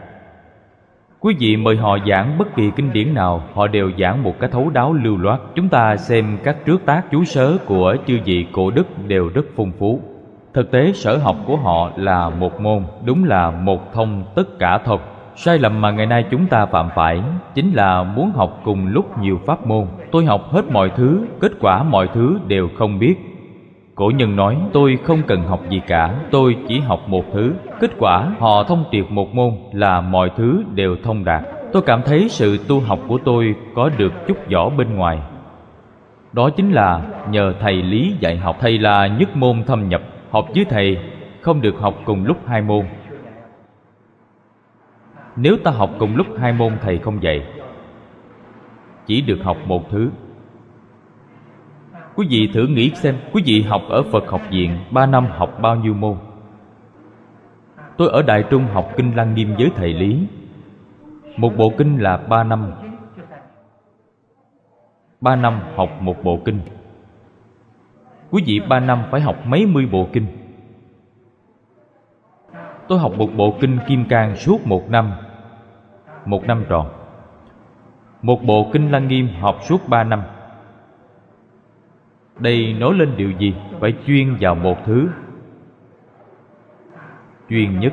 [1.21, 4.51] Quý vị mời họ giảng bất kỳ kinh điển nào, họ đều giảng một cái
[4.51, 5.41] thấu đáo lưu loát.
[5.55, 9.47] Chúng ta xem các trước tác chú sớ của chư vị cổ đức đều rất
[9.57, 10.01] phong phú
[10.59, 14.79] thực tế sở học của họ là một môn, đúng là một thông tất cả
[14.79, 15.01] thuật.
[15.37, 17.23] Sai lầm mà ngày nay chúng ta phạm phải
[17.55, 19.87] chính là muốn học cùng lúc nhiều pháp môn.
[20.13, 23.15] Tôi học hết mọi thứ, kết quả mọi thứ đều không biết.
[23.95, 27.55] Cổ nhân nói, tôi không cần học gì cả, tôi chỉ học một thứ.
[27.81, 31.43] Kết quả, họ thông triệt một môn là mọi thứ đều thông đạt.
[31.73, 35.19] Tôi cảm thấy sự tu học của tôi có được chút vỏ bên ngoài.
[36.33, 38.57] Đó chính là nhờ thầy lý dạy học.
[38.61, 40.99] Thầy là nhất môn thâm nhập học với thầy
[41.41, 42.87] không được học cùng lúc hai môn.
[45.37, 47.47] Nếu ta học cùng lúc hai môn, thầy không dạy.
[49.07, 50.11] Chỉ được học một thứ.
[52.15, 55.59] Quý vị thử nghĩ xem, quý vị học ở phật học viện ba năm học
[55.61, 56.17] bao nhiêu môn?
[57.97, 60.27] Tôi ở đại trung học kinh lăng nghiêm với thầy lý.
[61.37, 62.73] Một bộ kinh là ba năm.
[65.21, 66.61] Ba năm học một bộ kinh
[68.31, 70.27] quý vị ba năm phải học mấy mươi bộ kinh?
[72.89, 75.13] Tôi học một bộ kinh kim cang suốt một năm.
[76.25, 76.87] Một năm tròn.
[78.23, 80.23] Một bộ kinh lăng nghiêm học suốt ba năm.
[82.39, 83.55] Đây nói lên điều gì?
[83.81, 85.09] Phải chuyên vào một thứ.
[87.49, 87.93] Chuyên nhất.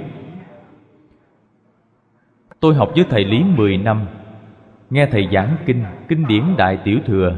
[2.59, 4.05] Tôi học với thầy lý mười năm.
[4.89, 7.35] Nghe thầy giảng kinh kinh điển đại tiểu thừa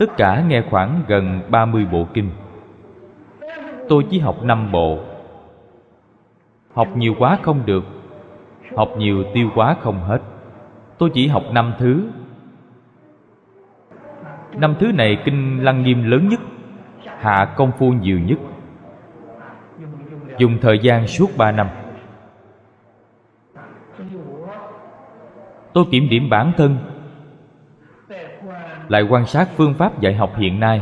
[0.00, 2.30] tất cả nghe khoảng gần ba mươi bộ kinh.
[3.88, 4.98] Tôi chỉ học năm bộ.
[6.74, 7.84] Học nhiều quá không được.
[8.76, 10.18] Học nhiều tiêu quá không hết.
[10.98, 12.08] Tôi chỉ học năm thứ.
[14.52, 16.40] Năm thứ này kinh lăng nghiêm lớn nhất,
[17.18, 18.38] hạ công phu nhiều nhất.
[20.38, 21.68] Dùng thời gian suốt ba năm.
[25.72, 26.76] Tôi kiểm điểm bản thân
[28.90, 30.80] lại quan sát phương pháp dạy học hiện nay.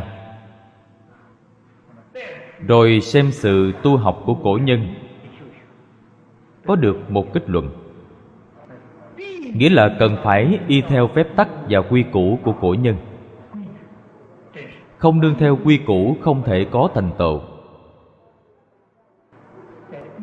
[2.66, 4.94] Rồi xem sự tu học của cổ nhân.
[6.66, 7.70] Có được một kết luận.
[9.54, 12.96] Nghĩa là cần phải y theo phép tắc và quy củ của cổ nhân.
[14.96, 17.40] Không nương theo quy củ không thể có thành tựu.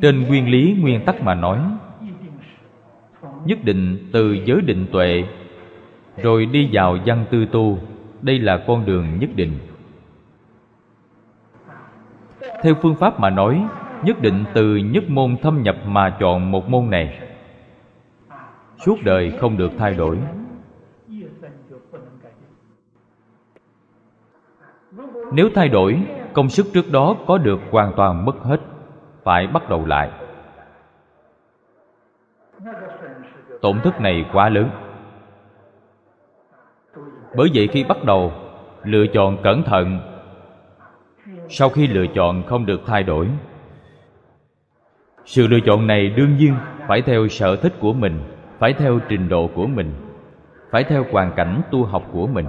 [0.02, 1.60] Trên nguyên lý nguyên tắc mà nói,
[3.46, 5.24] nhất định từ giới định tuệ
[6.18, 7.78] rồi đi vào văn tư tu.
[8.22, 9.60] Đây là con đường nhất định.
[12.62, 13.68] Theo phương pháp mà nói,
[14.04, 17.20] nhất định từ nhất môn thâm nhập mà chọn một môn này.
[18.86, 20.18] Suốt đời không được thay đổi.
[25.34, 26.02] Nếu thay đổi,
[26.34, 28.62] công sức trước đó có được hoàn toàn mất hết,
[29.24, 30.12] phải bắt đầu lại.
[33.62, 34.70] Tổn thất này quá lớn
[37.36, 38.32] bởi vậy khi bắt đầu,
[38.84, 40.00] lựa chọn cẩn thận.
[41.50, 43.28] Sau khi lựa chọn không được thay đổi,
[45.26, 46.54] sự lựa chọn này đương nhiên
[46.88, 48.20] phải theo sở thích của mình,
[48.60, 49.94] phải theo trình độ của mình,
[50.72, 52.46] phải theo hoàn cảnh tu học của mình.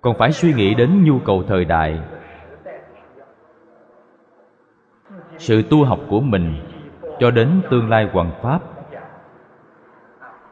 [0.00, 2.00] Còn phải suy nghĩ đến nhu cầu thời đại.
[5.36, 6.54] Sự tu học của mình
[7.20, 8.60] cho đến tương lai hoàn pháp,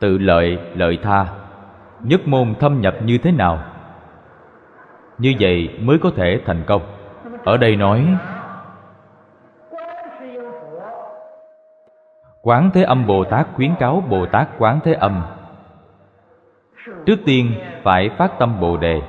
[0.01, 1.45] tự lợi lợi tha
[2.03, 3.59] nhất môn thâm nhập như thế nào?
[5.18, 6.82] Như vậy mới có thể thành công.
[7.44, 8.16] Ở đây nói,
[12.42, 15.22] quán thế âm bồ tát khuyến cáo bồ tát quán thế âm.
[17.07, 19.03] Trước tiên phải phát tâm bồ đề.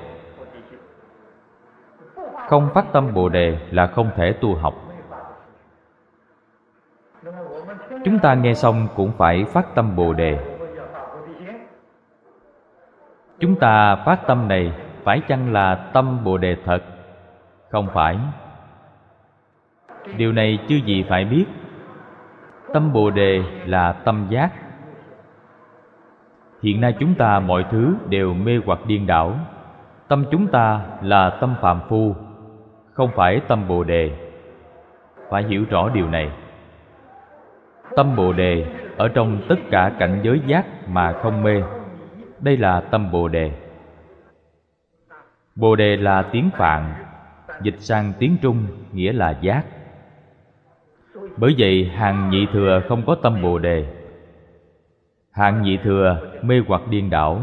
[2.49, 4.73] Không phát tâm bồ đề là không thể tu học.
[8.05, 10.56] Chúng ta nghe xong cũng phải phát tâm bồ đề
[13.39, 14.71] chúng ta phát tâm này
[15.03, 16.83] phải chăng là tâm bồ đề thật?
[17.69, 18.17] Không phải.
[20.17, 21.45] Điều này chưa gì phải biết.
[22.73, 24.49] Tâm bồ đề là tâm giác.
[26.63, 29.33] Hiện nay chúng ta mọi thứ đều mê hoặc điên đảo.
[30.07, 32.15] Tâm chúng ta là tâm phàm phu,
[32.93, 34.11] không phải tâm bồ đề.
[35.29, 36.31] Phải hiểu rõ điều này.
[37.95, 38.65] Tâm bồ đề
[38.97, 41.63] ở trong tất cả cảnh giới giác mà không mê
[42.39, 43.51] đây là tâm bồ đề.
[45.55, 46.93] Bồ đề là tiếng phạn,
[47.61, 49.63] dịch sang tiếng trung, nghĩa là giác.
[51.37, 53.85] Bởi vậy hàng nhị thừa không có tâm bồ đề.
[55.31, 57.41] Hạng nhị thừa mê hoặc điên đảo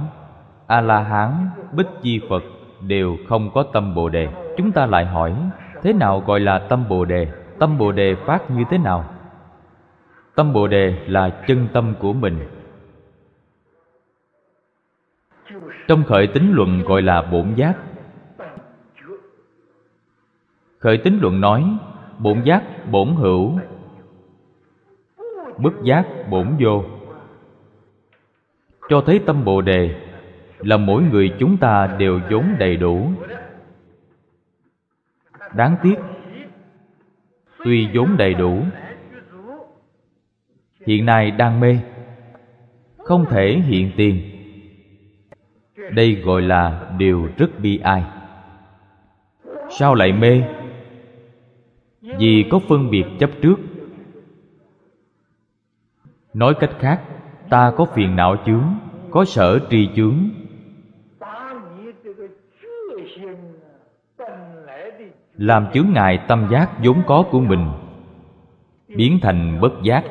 [0.66, 2.42] a la hán bích chi phật
[2.80, 4.28] đều không có tâm bồ đề.
[4.57, 5.34] Chúng ta lại hỏi,
[5.82, 7.28] thế nào gọi là tâm bồ đề?
[7.59, 9.05] Tâm bồ đề phát như thế nào?
[10.34, 12.38] Tâm bồ đề là chân tâm của mình.
[15.89, 17.74] Trong khởi tính luận gọi là bổn giác.
[20.78, 21.64] Khởi tính luận nói,
[22.18, 23.59] bổn giác, bổn hữu.
[25.59, 26.85] Bất giác, bổn vô.
[28.89, 30.01] Cho thấy tâm bồ đề
[30.59, 33.11] là mỗi người chúng ta đều vốn đầy đủ.
[35.55, 35.95] Đáng tiếc,
[37.64, 38.62] tuy vốn đầy đủ,
[40.87, 41.78] hiện nay đang mê,
[42.99, 44.34] không thể hiện tiền
[45.77, 48.05] đây gọi là điều rất bi ai.
[49.70, 50.43] Sao lại mê?
[52.03, 53.57] Vì có phân biệt chấp trước.
[56.35, 57.03] Nói cách khác,
[57.51, 58.64] ta có phiền não chướng,
[59.11, 60.31] có sở tri chướng.
[65.35, 67.68] Làm chướng ngại tâm giác vốn có của mình,
[68.89, 70.05] biến thành bất giác.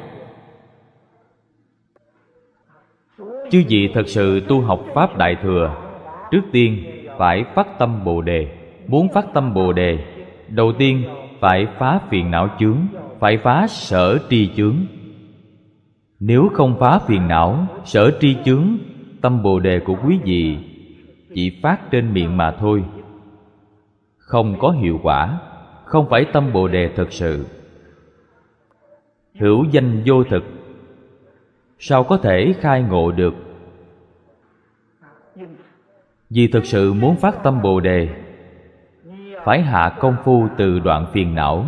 [3.53, 5.75] Chư vị thật sự tu học pháp đại thừa,
[6.31, 6.83] trước tiên
[7.17, 8.47] phải phát tâm bồ đề.
[8.87, 9.97] Muốn phát tâm bồ đề,
[10.49, 11.03] đầu tiên
[11.39, 12.77] phải phá phiền não chướng,
[13.19, 14.75] phải phá sở tri chướng.
[16.19, 18.77] Nếu không phá phiền não, sở tri chướng,
[19.21, 20.57] tâm bồ đề của quý vị
[21.35, 22.83] chỉ phát trên miệng mà thôi.
[24.17, 25.39] Không có hiệu quả,
[25.85, 27.45] không phải tâm bồ đề thực sự.
[29.39, 30.43] Hữu danh vô thực,
[31.79, 33.33] sao có thể khai ngộ được
[36.33, 38.09] vì thực sự muốn phát tâm bồ đề,
[39.45, 41.65] phải hạ công phu từ đoạn phiền não.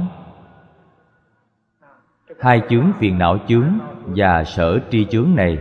[2.40, 5.58] Hai chướng phiền não chướng và sở tri chướng này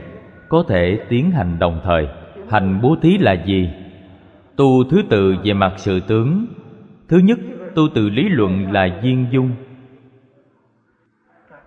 [0.49, 2.09] có thể tiến hành đồng thời.
[2.49, 3.71] Hành bố thí là gì?
[4.57, 6.47] Tu thứ tự về mặt sự tướng.
[7.09, 7.39] Thứ nhất,
[7.75, 9.51] tu từ lý luận là viên dung.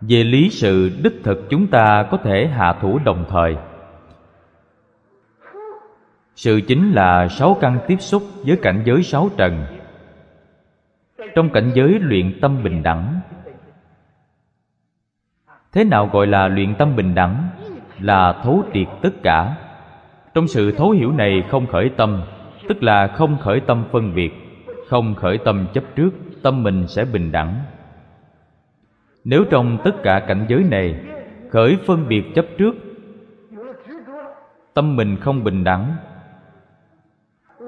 [0.02, 3.56] Về lý sự, đích thực chúng ta có thể hạ thủ đồng thời
[6.38, 9.66] sự chính là sáu căn tiếp xúc với cảnh giới sáu trần.
[11.36, 13.20] Trong cảnh giới luyện tâm bình đẳng,
[15.74, 17.50] thế nào gọi là luyện tâm bình đẳng?
[18.00, 19.56] Là thấu triệt tất cả.
[20.34, 22.22] Trong sự thấu hiểu này không khởi tâm,
[22.70, 24.34] tức là không khởi tâm phân biệt,
[24.88, 26.10] không khởi tâm chấp trước,
[26.44, 27.60] tâm mình sẽ bình đẳng.
[29.24, 30.96] Nếu trong tất cả cảnh giới này
[31.52, 32.76] khởi phân biệt chấp trước,
[34.74, 35.96] tâm mình không bình đẳng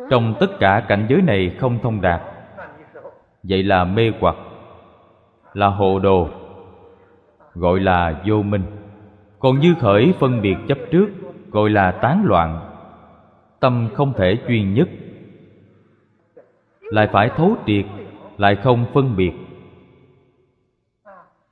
[0.10, 2.22] trong tất cả cảnh giới này không thông đạt.
[3.43, 4.36] Vậy là mê hoặc,
[5.53, 6.30] là hồ đồ,
[7.53, 8.64] gọi là vô minh.
[9.39, 11.10] Còn như khởi phân biệt chấp trước,
[11.51, 12.60] gọi là tán loạn.
[13.60, 14.89] Tâm không thể chuyên nhất.
[16.82, 17.86] Lại phải thấu triệt,
[18.38, 19.32] lại không phân biệt.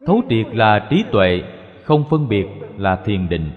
[0.06, 1.44] Thấu triệt là trí tuệ,
[1.84, 2.48] không phân biệt
[2.78, 3.52] là thiền định.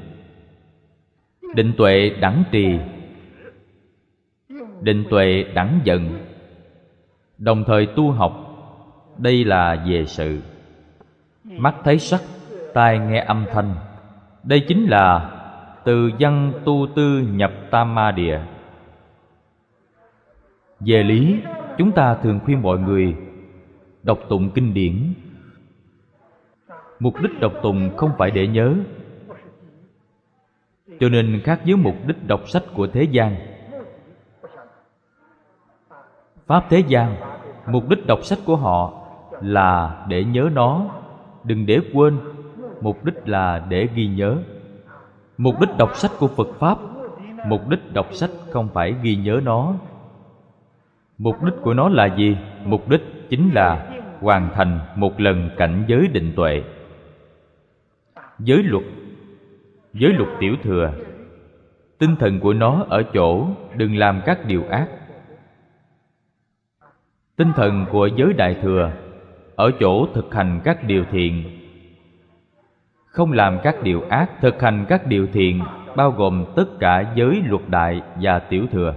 [1.55, 2.79] Định tuệ đẳng trì
[4.81, 6.19] định tuệ đẳng dần.
[7.39, 8.47] Đồng thời tu học,
[9.19, 10.41] đây là về sự.
[11.45, 12.21] Mắt thấy sắc,
[12.75, 13.75] tai nghe âm thanh.
[14.43, 15.37] Đây chính là
[15.85, 18.41] từ văn tu tư nhập tam ma địa.
[20.81, 21.37] Về lý,
[21.79, 23.17] chúng ta thường khuyên mọi người
[24.03, 25.13] đọc tụng kinh điển.
[26.99, 28.75] Mục đích đọc tụng không phải để nhớ.
[31.01, 33.50] Cho nên khác với mục đích đọc sách của thế gian
[36.51, 37.15] pháp thế gian,
[37.67, 38.93] mục đích đọc sách của họ
[39.41, 40.85] là để nhớ nó.
[41.45, 42.19] Đừng để quên,
[42.81, 44.37] mục đích là để ghi nhớ.
[45.39, 46.79] Mục đích đọc sách của phật pháp,
[47.47, 49.75] mục đích đọc sách không phải ghi nhớ nó.
[51.19, 52.37] Mục đích của nó là gì?
[52.65, 53.87] Mục đích chính là
[54.21, 56.63] hoàn thành một lần cảnh giới định tuệ.
[58.39, 58.85] Giới luật
[59.95, 60.93] giới luật tiểu thừa.
[61.99, 63.47] Tinh thần của nó ở chỗ
[63.77, 64.89] đừng làm các điều ác
[67.41, 68.93] tinh thần của giới đại thừa,
[69.57, 71.45] ở chỗ thực hành các điều thiện.
[73.07, 75.61] Không làm các điều ác, thực hành các điều thiện,
[75.97, 78.95] bao gồm tất cả giới luật đại và tiểu thừa.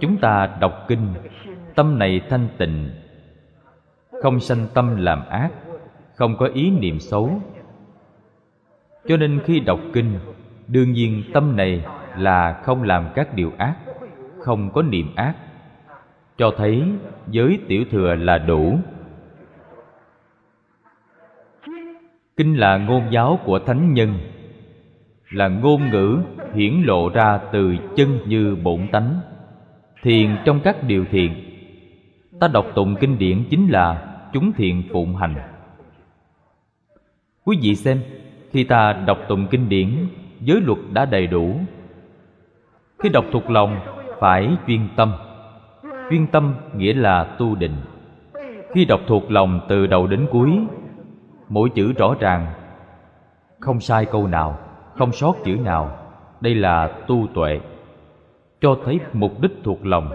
[0.00, 1.08] Chúng ta đọc kinh,
[1.74, 2.90] tâm này thanh tịnh.
[4.22, 5.50] Không sanh tâm làm ác,
[6.14, 7.40] không có ý niệm xấu.
[9.08, 10.18] Cho nên khi đọc kinh,
[10.68, 11.84] đương nhiên tâm này
[12.16, 13.74] là không làm các điều ác,
[14.38, 15.34] không có niệm ác
[16.38, 16.82] cho thấy
[17.28, 18.78] giới tiểu thừa là đủ.
[22.36, 24.18] Kinh là ngôn giáo của thánh nhân,
[25.30, 26.18] là ngôn ngữ
[26.54, 29.20] hiển lộ ra từ chân như bổn tánh.
[30.02, 31.32] Thiền trong các điều thiền,
[32.40, 35.34] ta đọc tụng kinh điển chính là chúng thiện phụng hành.
[37.44, 38.02] Quý vị xem,
[38.50, 40.06] khi ta đọc tụng kinh điển,
[40.40, 41.60] giới luật đã đầy đủ.
[42.98, 43.80] Khi đọc thuộc lòng,
[44.20, 45.12] phải chuyên tâm
[46.10, 47.76] chuyên tâm nghĩa là tu định.
[48.72, 50.50] Khi đọc thuộc lòng từ đầu đến cuối,
[51.48, 52.46] mỗi chữ rõ ràng.
[53.60, 54.58] Không sai câu nào,
[54.96, 55.98] không sót chữ nào.
[56.40, 57.60] Đây là tu tuệ,
[58.60, 60.12] cho thấy mục đích thuộc lòng.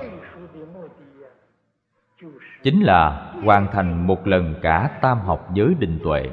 [2.64, 6.30] Chính là hoàn thành một lần cả tam học giới định tuệ.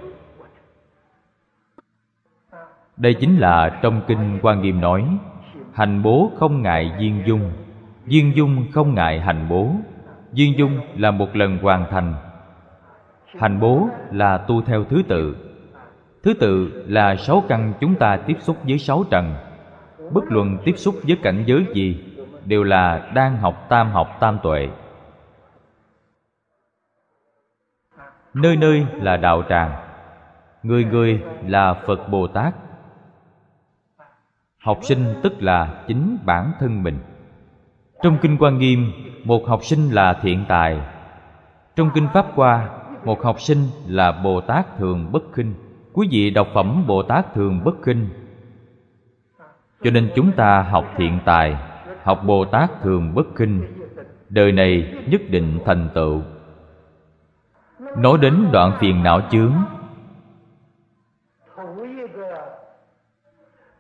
[2.96, 5.18] Đây chính là trong kinh quan nghiêm nói,
[5.72, 7.52] hành bố không ngại viên dung
[8.06, 9.70] duyên dung không ngại hành bố.
[10.32, 12.14] Duyên dung là một lần hoàn thành.
[13.38, 15.36] Hành bố là tu theo thứ tự.
[16.22, 19.34] Thứ tự là sáu căn chúng ta tiếp xúc với sáu trần.
[20.12, 22.04] Bất luận tiếp xúc với cảnh giới gì
[22.44, 24.68] đều là đang học tam học tam tuệ.
[28.34, 29.72] Nơi nơi là đạo tràng.
[30.62, 32.54] Người người là phật bồ tát.
[34.58, 36.98] Học sinh tức là chính bản thân mình
[38.02, 38.92] trong kinh quan nghiêm,
[39.24, 40.80] một học sinh là thiện tài.
[41.76, 42.68] Trong kinh pháp hoa,
[43.04, 45.54] một học sinh là bồ tát thường bất khinh.
[45.92, 48.08] Quý vị đọc phẩm bồ tát thường bất khinh.
[49.82, 51.56] Cho nên chúng ta học thiện tài,
[52.02, 53.62] học bồ tát thường bất khinh.
[54.28, 56.22] Đời này nhất định thành tựu.
[57.98, 59.52] Nói đến đoạn phiền não chướng.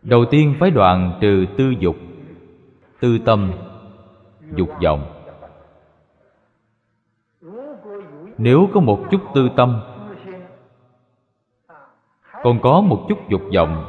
[0.02, 1.96] Đầu tiên phải đoạn trừ tư dục,
[3.00, 3.52] tư tâm
[4.54, 5.12] dục vọng.
[8.38, 9.80] Nếu có một chút tư tâm,
[12.42, 13.84] còn có một chút dục vọng,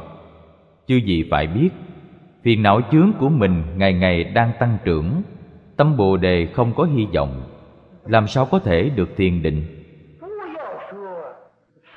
[0.86, 1.70] chư gì phải biết,
[2.42, 5.22] phiền não chướng của mình ngày ngày đang tăng trưởng,
[5.76, 7.42] tâm bồ đề không có hy vọng,
[8.04, 9.78] làm sao có thể được thiền định?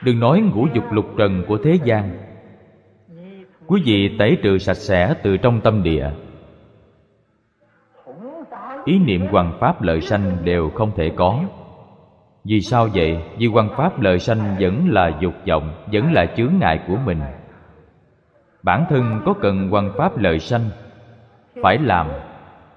[0.03, 2.17] Đừng nói ngũ dục lục trần của thế gian.
[3.67, 6.09] Quý vị tẩy trừ sạch sẽ từ trong tâm địa
[8.85, 11.39] ý niệm quan pháp lợi sanh đều không thể có.
[12.43, 13.17] Vì sao vậy?
[13.37, 17.19] Vì quan pháp lợi sanh vẫn là dục vọng, vẫn là chướng ngại của mình.
[18.63, 20.69] Bản thân có cần quan pháp lợi sanh?
[21.63, 22.07] Phải làm.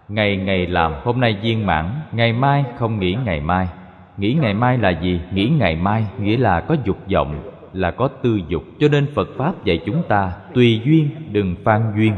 [0.09, 3.69] Ngày ngày làm, hôm nay viên mãn, ngày mai không nghĩ ngày mai.
[4.17, 5.21] Nghĩ ngày mai là gì?
[5.33, 8.63] Nghĩ ngày mai nghĩa là có dục vọng, là có tư dục.
[8.81, 12.15] Cho nên phật pháp dạy chúng ta, tùy duyên, đừng phan duyên.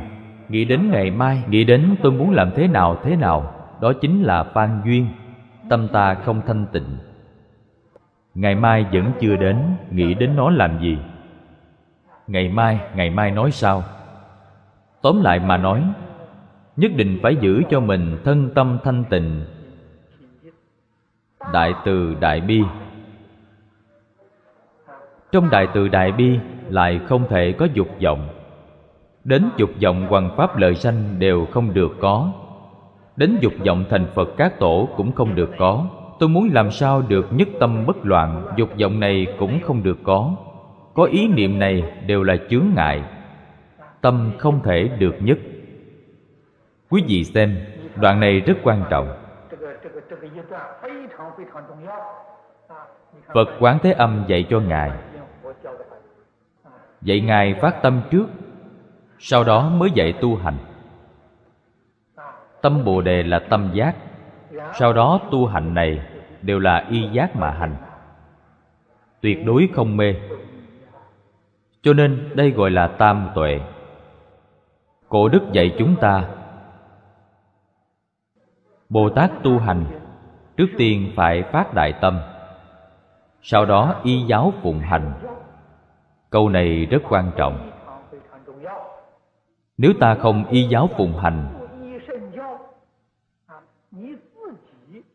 [0.49, 4.23] Nghĩ đến ngày mai, nghĩ đến tôi muốn làm thế nào thế nào đó chính
[4.23, 5.09] là phan duyên,
[5.69, 6.99] tâm ta không thanh tịnh.
[8.35, 9.57] Ngày mai vẫn chưa đến,
[9.91, 10.99] nghĩ đến nó làm gì?
[12.27, 13.83] Ngày mai ngày mai nói sao?
[15.03, 15.83] Tóm lại mà nói,
[16.77, 19.45] nhất định phải giữ cho mình thân tâm thanh tịnh.
[21.53, 22.63] Đại từ đại bi.
[25.33, 28.29] Trong đại từ đại bi lại không thể có dục vọng.
[29.25, 32.33] Đến dục vọng hoằng pháp lợi sanh đều không được có
[33.17, 35.87] đến dục vọng thành phật các tổ cũng không được có.
[36.19, 39.99] Tôi muốn làm sao được nhất tâm bất loạn, dục vọng này cũng không được
[40.05, 40.37] có.
[40.95, 43.03] Có ý niệm này đều là chướng ngại.
[44.01, 45.39] Tâm không thể được nhất.
[46.91, 47.57] Quý vị xem,
[47.97, 49.09] đoạn này rất quan trọng.
[53.35, 54.91] Phật quán thế âm dạy cho ngài.
[57.03, 58.27] Dạy ngài phát tâm trước,
[59.19, 60.57] sau đó mới dạy tu hành
[62.67, 63.97] tâm bồ đề là tâm giác.
[64.75, 66.01] Sau đó tu hành này
[66.43, 67.77] đều là y giác mà hành.
[69.21, 70.15] Tuyệt đối không mê.
[71.83, 73.61] Cho nên đây gọi là tam tuệ.
[75.09, 76.25] Cổ đức dạy chúng ta,
[78.89, 79.85] bồ tát tu hành
[80.57, 82.19] trước tiên phải phát đại tâm,
[83.43, 85.13] sau đó y giáo phụng hành.
[86.31, 87.71] Câu này rất quan trọng.
[89.79, 91.56] Nếu ta không y giáo phụng hành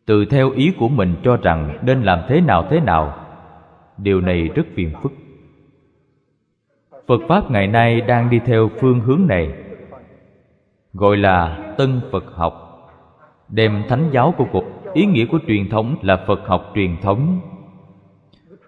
[0.05, 3.17] tự theo ý của mình cho rằng nên làm thế nào thế nào.
[3.97, 5.11] Điều này rất phiền phức.
[7.07, 9.51] Phật pháp ngày nay đang đi theo phương hướng này,
[10.93, 12.53] gọi là tân phật học,
[13.49, 17.39] đem thánh giáo của cuộc, ý nghĩa của truyền thống là phật học truyền thống.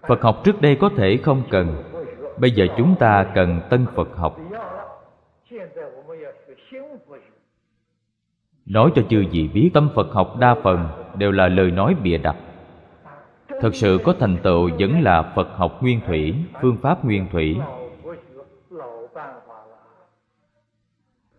[0.07, 1.83] Phật học trước đây có thể không cần,
[2.37, 4.37] bây giờ chúng ta cần tân phật học.
[8.65, 12.17] Nói cho chư gì biết, tâm phật học đa phần đều là lời nói bịa
[12.17, 12.35] đặt.
[13.61, 17.57] Thật sự có thành tựu vẫn là Phật học nguyên thủy, phương pháp nguyên thủy.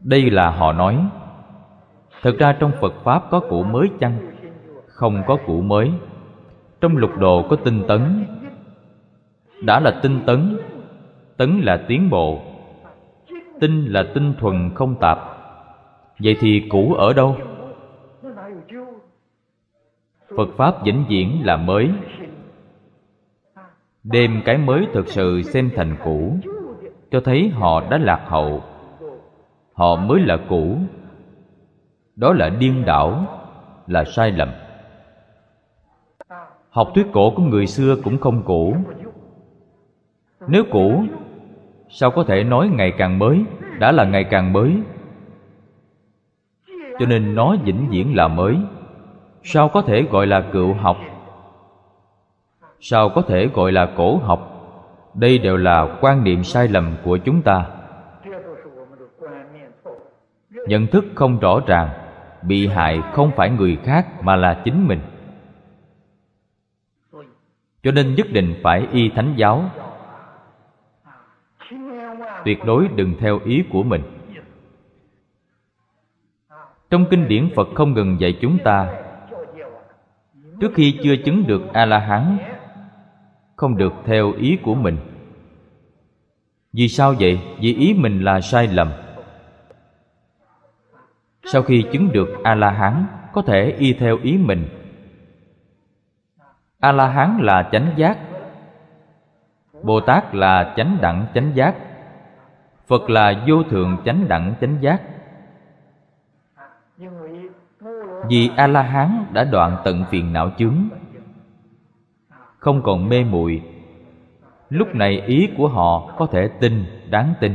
[0.00, 1.06] Đây là họ nói.
[2.22, 4.18] Thực ra trong Phật Pháp có cũ mới chăng?
[4.86, 5.90] Không có cũ mới.
[6.80, 8.24] Trong lục đồ có tinh tấn.
[9.62, 10.58] Đã là tinh tấn
[11.36, 12.40] Tấn là tiến bộ.
[13.60, 15.18] Tinh là tinh thuần không tạp.
[16.18, 17.36] Vậy thì cũ ở đâu?
[20.36, 21.90] Phật pháp vĩnh viễn là mới.
[24.04, 26.36] Đem cái mới thực sự xem thành cũ,
[27.10, 28.62] cho thấy họ đã lạc hậu.
[29.72, 30.76] Họ mới là cũ.
[32.16, 33.26] Đó là điên đảo,
[33.86, 34.48] là sai lầm.
[36.70, 38.76] Học thuyết cổ của người xưa cũng không cũ.
[40.48, 41.04] Nếu cũ,
[41.88, 43.44] sao có thể nói ngày càng mới,
[43.78, 44.76] đã là ngày càng mới?
[46.98, 48.56] Cho nên nó vĩnh viễn là mới
[49.44, 50.96] sao có thể gọi là cựu học?
[52.80, 54.50] Sao có thể gọi là cổ học?
[55.14, 57.66] Đây đều là quan niệm sai lầm của chúng ta.
[60.50, 61.88] Nhận thức không rõ ràng,
[62.42, 65.00] bị hại không phải người khác mà là chính mình.
[67.82, 69.64] Cho nên nhất định phải y thánh giáo.
[72.44, 74.02] Tuyệt đối đừng theo ý của mình.
[76.90, 79.03] Trong kinh điển phật không ngừng dạy chúng ta
[80.60, 82.38] trước khi chưa chứng được a la hán
[83.56, 84.98] không được theo ý của mình.
[86.72, 87.40] Vì sao vậy?
[87.60, 88.92] Vì ý mình là sai lầm.
[91.44, 94.68] Sau khi chứng được a la hán có thể y theo ý mình.
[96.80, 98.18] A la hán là chánh giác.
[99.82, 101.74] Bồ tát là chánh đẳng chánh giác.
[102.86, 105.00] Phật là vô thượng chánh đẳng chánh giác.
[108.28, 110.88] vì a la hán đã đoạn tận phiền não chướng.
[112.58, 113.62] Không còn mê muội,
[114.70, 117.54] lúc này ý của họ có thể tin, đáng tin.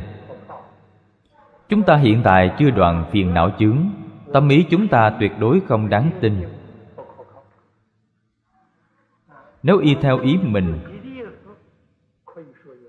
[1.69, 3.77] Chúng ta hiện tại chưa đoạn phiền não chướng,
[4.33, 6.33] tâm ý chúng ta tuyệt đối không đáng tin.
[9.63, 10.79] Nếu y theo ý mình,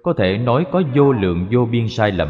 [0.03, 2.29] có thể nói có vô lượng vô biên sai lầm.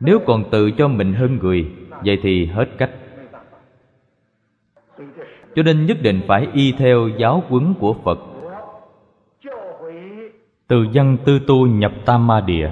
[0.00, 1.70] Nếu còn tự cho mình hơn người,
[2.04, 2.90] vậy thì hết cách
[5.54, 8.18] cho nên nhất định phải y theo giáo huấn của phật.
[10.66, 12.70] Từ văn tư tu nhập tam ma địa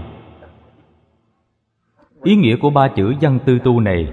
[2.22, 4.12] ý nghĩa của ba chữ văn tư tu này,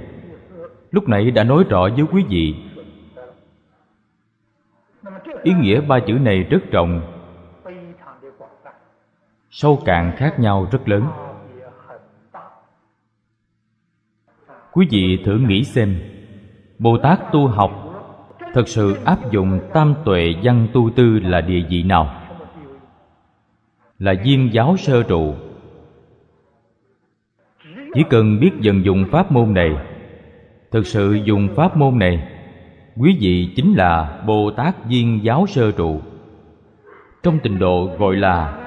[0.92, 2.56] lúc nãy đã nói rõ với quý vị.
[5.44, 7.02] Ý nghĩa ba chữ này rất rộng,
[9.50, 11.08] sâu cạn khác nhau rất lớn.
[14.72, 16.00] Quý vị thử nghĩ xem,
[16.80, 17.89] bồ tát tu học
[18.54, 22.14] thực sự áp dụng tam tuệ văn tu tư là địa vị nào?
[24.00, 25.34] Là viên giáo sơ trụ.
[27.94, 29.72] Chỉ cần biết dần dùng pháp môn này,
[30.72, 32.28] thực sự dùng pháp môn này,
[32.98, 36.02] quý vị chính là bồ tát viên giáo sơ trụ.
[37.24, 38.66] Trong tình độ gọi là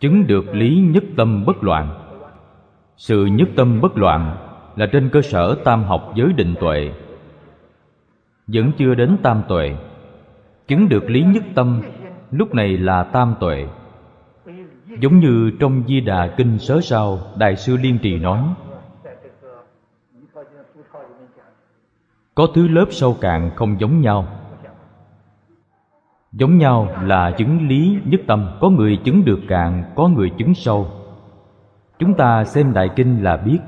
[0.00, 1.88] chứng được lý nhất tâm bất loạn.
[2.96, 4.36] Sự nhất tâm bất loạn
[4.76, 6.92] là trên cơ sở tam học giới định tuệ
[8.46, 9.76] vẫn chưa đến tam tuệ.
[10.68, 11.82] Chứng được lý nhất tâm,
[12.30, 13.66] lúc này là tam tuệ.
[15.00, 18.40] Giống như trong di đà kinh sớ sao, đại sư liên trì nói,
[22.34, 24.26] có thứ lớp sâu cạn không giống nhau.
[26.32, 30.54] Giống nhau là chứng lý nhất tâm, có người chứng được cạn, có người chứng
[30.54, 30.88] sâu.
[31.98, 33.58] Chúng ta xem đại kinh là biết.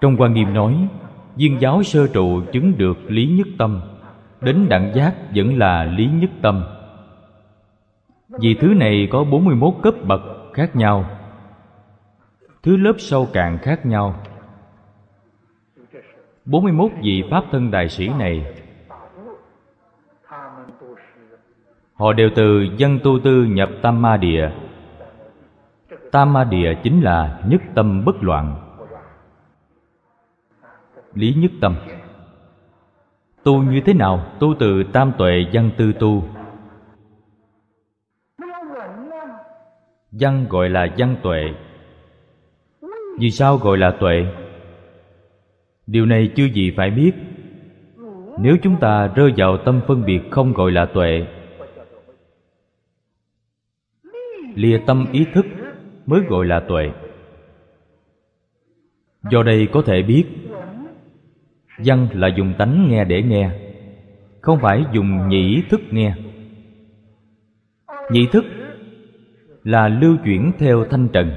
[0.00, 0.88] Trong quan nghiêm nói
[1.36, 3.80] Duyên giáo sơ trụ chứng được lý nhất tâm.
[4.40, 6.64] Đến đẳng giác vẫn là lý nhất tâm.
[8.28, 10.20] Vì thứ này có 41 cấp bậc
[10.52, 11.04] khác nhau.
[12.62, 14.14] Thứ lớp sâu càng khác nhau.
[16.44, 18.44] 41 vị Pháp thân đại sĩ này,
[22.00, 24.50] Họ đều từ dân tu tư nhập Tam Ma Địa.
[26.12, 28.69] Tam Ma Địa chính là nhất tâm bất loạn
[31.14, 31.76] lý nhất tâm.
[33.42, 36.24] Tu như thế nào, tu từ tam tuệ văn tư tu?
[40.10, 41.42] Văn gọi là văn tuệ.
[43.18, 44.26] Vì sao gọi là tuệ?
[45.86, 47.12] Điều này chưa gì phải biết.
[48.38, 51.26] Nếu chúng ta rơi vào tâm phân biệt không gọi là tuệ,
[54.54, 55.46] lìa tâm ý thức
[56.06, 56.90] mới gọi là tuệ.
[59.30, 60.24] Do đây có thể biết
[61.84, 63.50] văn là dùng tánh nghe để nghe,
[64.40, 66.14] không phải dùng nhĩ thức nghe.
[68.10, 68.44] Nhĩ thức
[69.64, 71.32] là lưu chuyển theo thanh trần.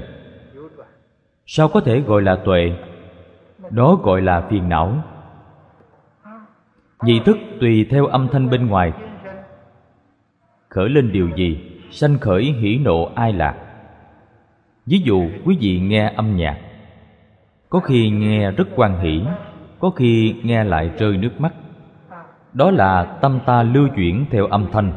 [1.46, 2.72] Sao có thể gọi là tuệ?
[3.70, 5.02] Đó gọi là phiền não.
[7.02, 8.92] Nhị thức tùy theo âm thanh bên ngoài.
[10.68, 13.54] Khởi lên điều gì, sanh khởi hỉ nộ ai lạc.
[14.86, 16.58] Ví dụ quý vị nghe âm nhạc,
[17.68, 19.22] có khi nghe rất quan hỷ
[19.84, 21.54] có khi nghe lại rơi nước mắt.
[22.52, 24.92] Đó là tâm ta lưu chuyển theo âm thanh.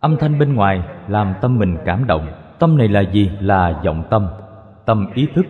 [0.00, 2.26] Âm thanh bên ngoài làm tâm mình cảm động.
[2.58, 3.30] Tâm này là gì?
[3.40, 4.26] Là vọng tâm.
[4.86, 5.46] Tâm ý thức.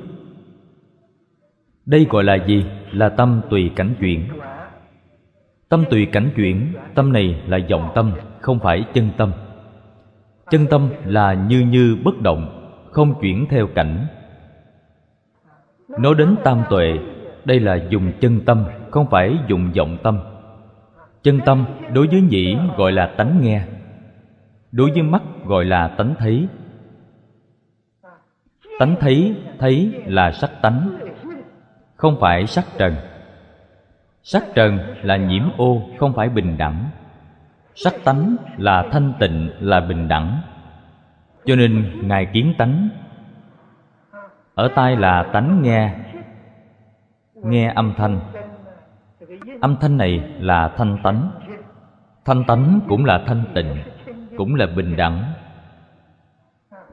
[1.87, 2.67] Đây gọi là gì?
[2.93, 4.29] Là tâm tùy cảnh chuyển.
[5.69, 9.33] Tâm tùy cảnh chuyển, tâm này là vọng tâm, không phải chân tâm.
[10.51, 14.07] Chân tâm là như như bất động, không chuyển theo cảnh
[15.89, 16.99] nói đến tam tuệ,
[17.45, 20.21] đây là dùng chân tâm, không phải dùng vọng tâm.
[21.23, 23.63] Chân tâm đối với nhĩ gọi là tánh nghe,
[24.73, 26.49] đối với mắt gọi là tánh thấy.
[28.79, 30.99] Tánh thấy thấy là sắc tánh,
[31.97, 32.95] không phải sắc trần.
[34.23, 36.85] Sắc trần là nhiễm ô, không phải bình đẳng.
[37.75, 40.41] Sắc tánh là thanh tịnh, là bình đẳng.
[41.45, 42.89] Cho nên ngài kiến tánh
[44.59, 45.95] ở tai là tánh nghe.
[47.35, 48.21] Nghe âm thanh.
[49.61, 51.31] Âm thanh này là thanh tánh.
[52.25, 53.77] Thanh tánh cũng là thanh tịnh,
[54.37, 55.33] cũng là bình đẳng.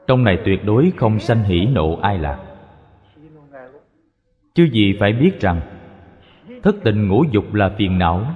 [0.06, 2.38] Trong này tuyệt đối không sanh hỉ nộ ai lạc.
[4.54, 5.60] Chứ gì phải biết rằng,
[6.62, 8.26] thất tình ngũ dục là phiền não.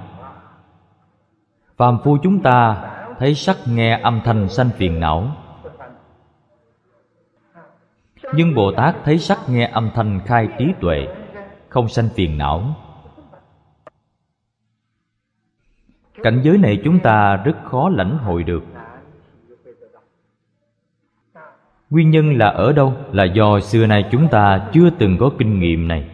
[1.77, 2.83] Phàm phu chúng ta
[3.19, 5.27] thấy sắc nghe âm thanh sanh phiền não
[8.35, 11.07] nhưng bồ tát thấy sắc nghe âm thanh khai trí tuệ,
[11.69, 12.75] không sanh phiền não.
[16.23, 18.63] Cảnh giới này chúng ta rất khó lãnh hội được.
[21.89, 22.93] Nguyên nhân là ở đâu?
[23.11, 26.09] Là do xưa nay chúng ta chưa từng có kinh nghiệm này.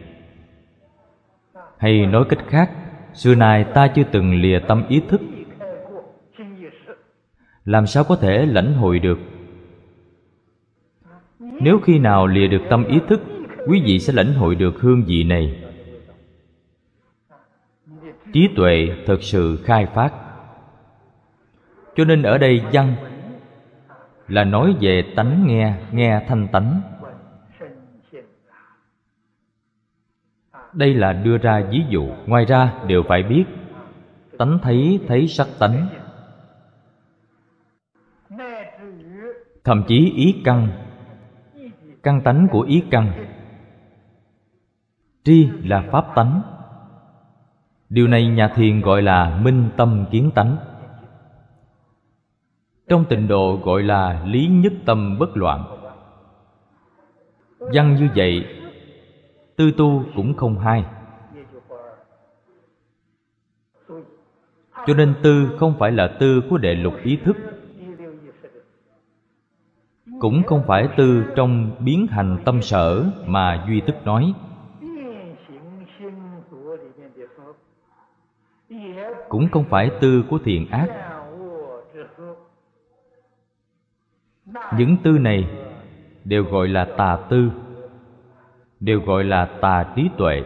[1.77, 2.71] Hay nói cách khác,
[3.13, 5.21] xưa nay ta chưa từng lìa tâm ý thức.
[7.65, 9.19] Làm sao có thể lãnh hội được?
[11.59, 13.21] Nếu khi nào lìa được tâm ý thức,
[13.67, 15.63] quý vị sẽ lãnh hội được hương vị này.
[18.33, 20.13] Trí tuệ thật sự khai phát.
[21.95, 22.95] Cho nên ở đây văn
[24.27, 26.81] là nói về tánh nghe nghe thanh tánh.
[30.73, 33.43] Đây là đưa ra ví dụ, ngoài ra đều phải biết,
[34.37, 35.87] tánh thấy thấy sắc tánh.
[39.63, 40.86] Thậm chí ý căn
[42.07, 43.11] căn tánh của ý căn.
[45.23, 46.41] Tri là pháp tánh.
[47.89, 50.57] Điều này nhà thiền gọi là minh tâm kiến tánh.
[52.87, 55.63] Trong tịnh độ gọi là lý nhất tâm bất loạn.
[57.59, 58.45] Văn như vậy,
[59.55, 60.85] tư tu cũng không hay
[64.87, 67.37] cho nên tư không phải là tư của đệ lục ý thức
[70.19, 74.33] cũng không phải tư trong biến hành tâm sở mà duy tức nói.
[79.29, 80.87] Cũng không phải tư của thiện ác.
[84.77, 85.49] Những tư này
[86.23, 87.51] đều gọi là tà tư,
[88.79, 90.43] đều gọi là tà trí tuệ.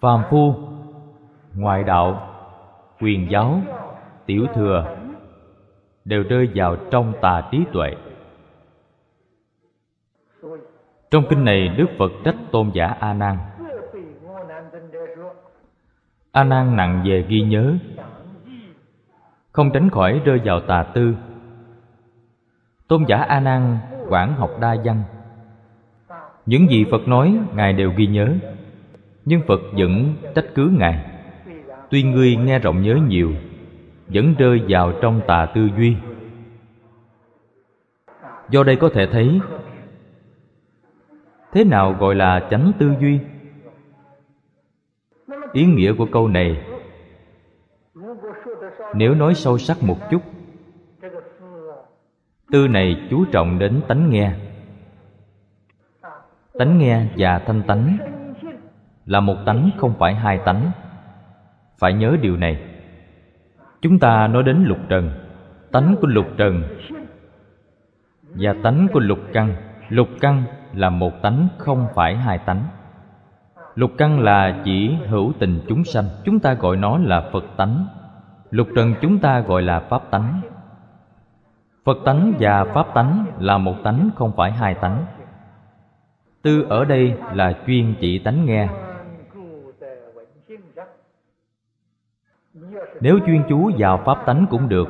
[0.00, 0.54] Phàm phu,
[1.54, 2.28] ngoại đạo,
[3.00, 3.60] quyền giáo,
[4.26, 5.03] tiểu thừa
[6.04, 7.90] đều rơi vào trong tà trí tuệ.
[11.10, 13.36] Trong kinh này, đức phật trách tôn giả a nan.
[16.32, 17.74] A nan nặng về ghi nhớ,
[19.52, 21.14] không tránh khỏi rơi vào tà tư.
[22.88, 23.78] Tôn giả a nan
[24.08, 25.02] quản học đa văn.
[26.46, 28.34] Những gì phật nói, ngài đều ghi nhớ,
[29.24, 31.10] nhưng phật vẫn trách cứ ngài.
[31.90, 33.32] Tuy ngươi nghe rộng nhớ nhiều
[34.08, 35.96] vẫn rơi vào trong tà tư duy.
[38.50, 39.40] Do đây có thể thấy,
[41.52, 43.20] thế nào gọi là chánh tư duy?
[45.52, 46.66] Ý nghĩa của câu này,
[48.94, 50.22] nếu nói sâu sắc một chút,
[52.50, 54.32] tư này chú trọng đến tánh nghe.
[56.58, 57.98] Tánh nghe và thanh tánh
[59.06, 60.70] là một tánh, không phải hai tánh.
[61.78, 62.73] Phải nhớ điều này
[63.84, 65.10] chúng ta nói đến lục trần,
[65.72, 66.62] tánh của lục trần
[68.24, 69.54] và tánh của lục căn.
[69.88, 70.42] Lục căn
[70.74, 72.64] là một tánh, không phải hai tánh.
[73.74, 76.04] Lục căn là chỉ hữu tình chúng sanh.
[76.24, 77.86] Chúng ta gọi nó là phật tánh.
[78.50, 80.40] Lục trần chúng ta gọi là pháp tánh.
[81.84, 85.06] Phật tánh và pháp tánh là một tánh, không phải hai tánh.
[86.42, 88.68] Tư ở đây là chuyên chỉ tánh nghe.
[93.00, 94.88] Nếu chuyên chú vào pháp tánh cũng được,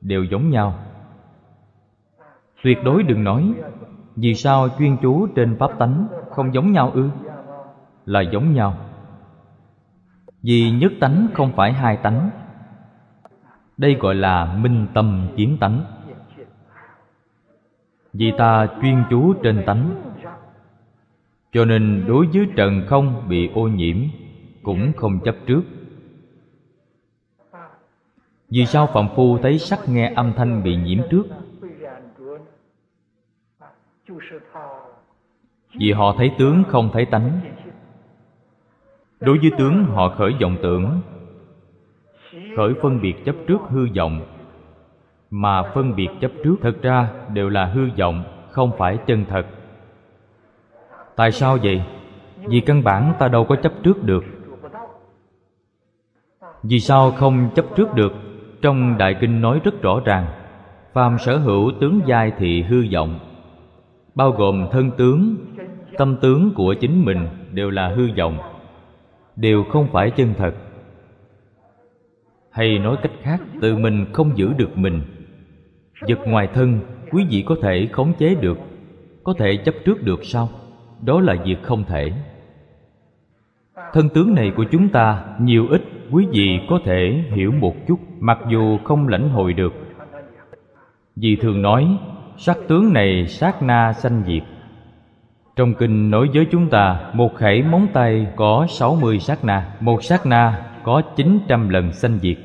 [0.00, 0.74] đều giống nhau.
[2.62, 3.54] Tuyệt đối đừng nói,
[4.16, 7.10] vì sao chuyên chú trên pháp tánh không giống nhau ư?
[8.06, 8.76] Là giống nhau.
[10.42, 12.30] Vì nhất tánh không phải hai tánh.
[13.76, 15.84] Đây gọi là minh tâm kiến tánh.
[18.12, 20.02] Vì ta chuyên chú trên tánh,
[21.52, 23.96] cho nên đối với trần không bị ô nhiễm
[24.62, 25.62] cũng không chấp trước
[28.50, 31.22] vì sao phạm phu thấy sắc nghe âm thanh bị nhiễm trước?
[35.74, 37.40] Vì họ thấy tướng không thấy tánh.
[39.20, 41.00] Đối với tướng, họ khởi vọng tưởng.
[42.56, 44.20] Khởi phân biệt chấp trước hư vọng.
[45.30, 49.46] Mà phân biệt chấp trước thật ra đều là hư vọng, không phải chân thật.
[51.16, 51.82] Tại sao vậy?
[52.46, 54.24] Vì căn bản ta đâu có chấp trước được.
[56.62, 58.12] Vì sao không chấp trước được?
[58.62, 60.26] Trong đại kinh nói rất rõ ràng,
[60.92, 63.18] phàm sở hữu tướng giai thì hư vọng,
[64.14, 65.36] bao gồm thân tướng,
[65.98, 68.38] tâm tướng của chính mình đều là hư vọng,
[69.36, 70.54] đều không phải chân thật.
[72.50, 75.02] Hay nói cách khác, tự mình không giữ được mình,
[76.08, 76.80] vật ngoài thân
[77.10, 78.58] quý vị có thể khống chế được,
[79.24, 80.48] có thể chấp trước được sao?
[81.02, 82.12] Đó là việc không thể.
[83.92, 85.82] Thân tướng này của chúng ta nhiều ít
[86.12, 89.72] quý vị có thể hiểu một chút, mặc dù không lãnh hội được.
[91.16, 91.96] Vì thường nói,
[92.36, 94.42] sắc tướng này sát na sanh diệt.
[95.56, 99.72] Trong kinh nói với chúng ta, một khẩy móng tay có sáu mươi sát na,
[99.80, 102.36] một sát na có chín trăm lần sanh diệt.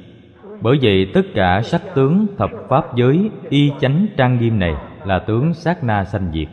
[0.61, 5.19] Bởi vậy tất cả sắc tướng thập pháp giới, y chánh trang nghiêm này là
[5.19, 6.47] tướng sát na sanh diệt.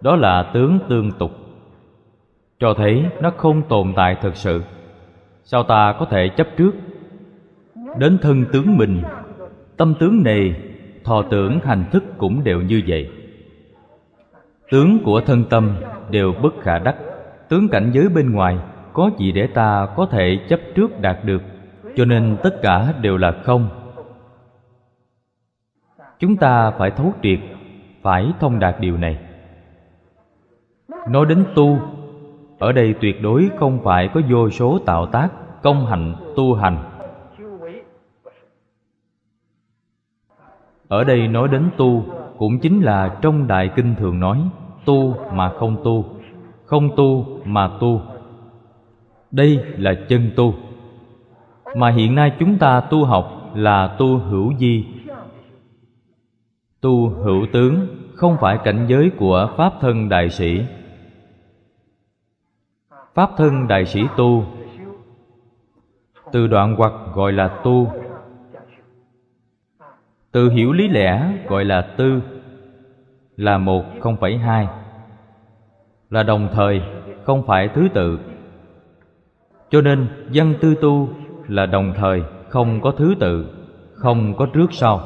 [0.00, 1.30] Đó là tướng tương tục.
[2.60, 4.62] Cho thấy nó không tồn tại thực sự
[5.44, 6.74] sao ta có thể chấp trước?
[7.98, 9.02] Đến thân tướng mình,
[9.76, 10.54] tâm tướng này,
[11.04, 13.10] thọ tưởng hành thức cũng đều như vậy.
[14.70, 15.76] Tướng của thân tâm
[16.10, 16.96] đều bất khả đắc.
[17.48, 18.58] Tướng cảnh giới bên ngoài,
[18.92, 21.42] có gì để ta có thể chấp trước đạt được?
[21.96, 23.68] Cho nên tất cả đều là không.
[26.18, 27.38] Chúng ta phải thấu triệt,
[28.02, 29.18] phải thông đạt điều này.
[31.08, 31.78] Nói đến tu
[32.62, 35.28] ở đây tuyệt đối không phải có vô số tạo tác,
[35.62, 36.78] công hạnh tu hành.
[40.88, 42.04] Ở đây nói đến tu,
[42.38, 44.38] cũng chính là trong đại kinh thường nói,
[44.84, 46.04] tu mà không tu
[46.72, 48.00] không tu mà tu.
[49.30, 50.54] Đây là chân tu.
[51.76, 54.84] Mà hiện nay chúng ta tu học là tu hữu di.
[56.80, 60.60] Tu hữu tướng không phải cảnh giới của pháp thân đại sĩ
[63.14, 64.44] pháp thân đại sĩ tu.
[66.32, 67.92] Từ đoạn hoặc gọi là tu.
[70.32, 72.20] Từ hiểu lý lẽ gọi là tư
[73.36, 74.68] là một không phải hai.
[76.10, 76.82] Là đồng thời
[77.24, 78.18] không phải thứ tự.
[79.70, 81.08] Cho nên văn tư tu
[81.48, 83.46] là đồng thời không có thứ tự,
[83.94, 85.00] không có trước sau.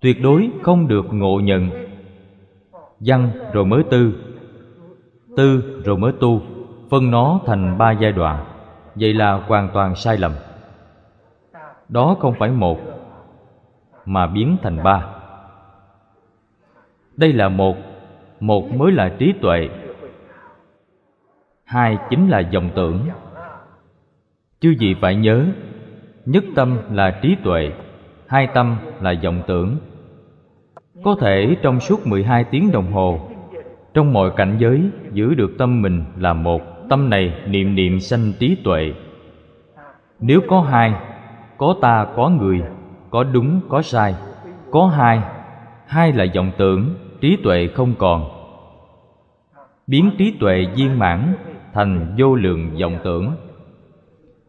[0.00, 1.70] Tuyệt đối không được ngộ nhận.
[3.00, 4.12] Văn rồi mới tư
[5.36, 6.40] tư rồi mới tu,
[6.90, 8.44] phân nó thành ba giai đoạn,
[8.94, 10.32] vậy là hoàn toàn sai lầm.
[11.88, 12.80] Đó không phải một,
[14.04, 15.06] mà biến thành ba.
[17.16, 17.76] Đây là một
[18.40, 19.68] một mới là trí tuệ,
[21.64, 23.00] hai chính là dòng tưởng.
[24.60, 25.46] Chứ gì phải nhớ,
[26.24, 27.72] nhất tâm là trí tuệ,
[28.26, 29.76] hai tâm là dòng tưởng.
[31.04, 33.31] Có thể trong suốt 12 tiếng đồng hồ
[33.94, 34.82] trong mọi cảnh giới,
[35.12, 38.92] giữ được tâm mình là một, tâm này niệm niệm sanh trí tuệ.
[40.20, 40.94] Nếu có hai,
[41.58, 42.62] có ta, có người,
[43.10, 44.14] có đúng, có sai.
[44.70, 45.20] Có hai
[45.86, 48.24] hai là vọng tưởng, trí tuệ không còn.
[49.86, 51.34] Biến trí tuệ viên mãn
[51.72, 53.32] thành vô lượng vọng tưởng.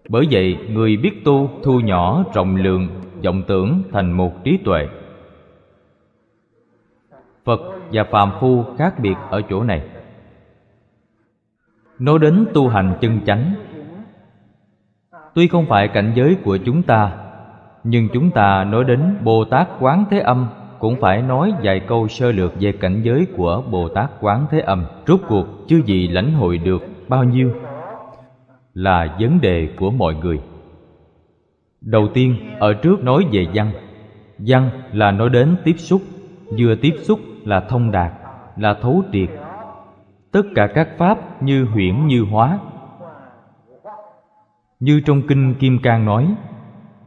[0.10, 2.88] Bởi vậy, người biết tu thu nhỏ rộng lượng
[3.26, 4.88] vọng tưởng thành một trí tuệ.
[7.46, 7.60] Phật
[7.92, 9.82] và phàm phu khác biệt ở chỗ này.
[12.00, 13.54] Nói đến tu hành chân chánh,
[15.34, 17.12] tuy không phải cảnh giới của chúng ta,
[17.84, 20.48] nhưng chúng ta nói đến bồ tát quán thế âm
[20.80, 24.60] cũng phải nói vài câu sơ lược về cảnh giới của bồ tát quán thế
[24.60, 24.86] âm.
[25.08, 27.54] Rốt cuộc chưa gì lãnh hội được bao nhiêu
[28.74, 30.40] là vấn đề của mọi người.
[31.82, 33.72] Đầu tiên, ở trước nói về văn.
[34.38, 36.02] Văn là nói đến tiếp xúc,
[36.60, 38.12] vừa tiếp xúc là thông đạt,
[38.58, 39.30] là thấu triệt.
[40.32, 42.60] Tất cả các pháp như huyễn như hóa.
[44.80, 46.36] Như trong kinh kim cang nói,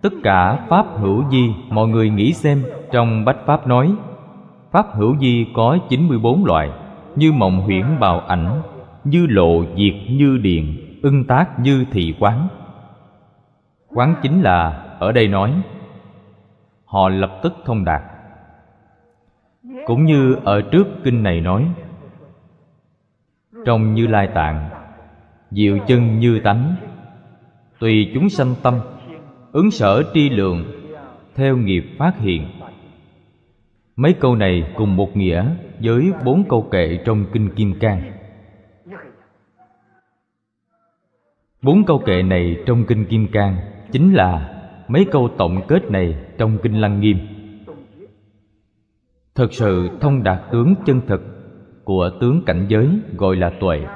[0.03, 3.95] tất cả pháp hữu di mọi người nghĩ xem trong bách pháp nói,
[4.71, 6.71] pháp hữu di có 94 loại,
[7.17, 8.63] như mộng huyễn bào ảnh,
[9.05, 12.49] như lộ diệt như điện, ưng tác như thị quán.
[13.95, 15.53] Quán chính là, ở đây nói,
[16.85, 18.03] họ lập tức thông đạt
[19.87, 21.69] cũng như ở trước kinh này nói,
[23.65, 24.71] trong như lai tạng,
[25.51, 26.77] diệu chân như tánh,
[27.79, 28.81] tùy chúng sanh tâm,
[29.53, 30.65] ứng sở tri lượng,
[31.35, 32.49] theo nghiệp phát hiện.
[33.97, 35.45] Mấy câu này cùng một nghĩa
[35.81, 38.13] với bốn câu kệ trong kinh kim cang.
[41.63, 43.57] Bốn câu kệ này trong kinh kim cang
[43.93, 47.36] chính là mấy câu tổng kết này trong kinh lăng nghiêm
[49.37, 51.21] thực sự thông đạt tướng chân thực
[51.85, 53.87] của tướng cảnh giới gọi là tuệ.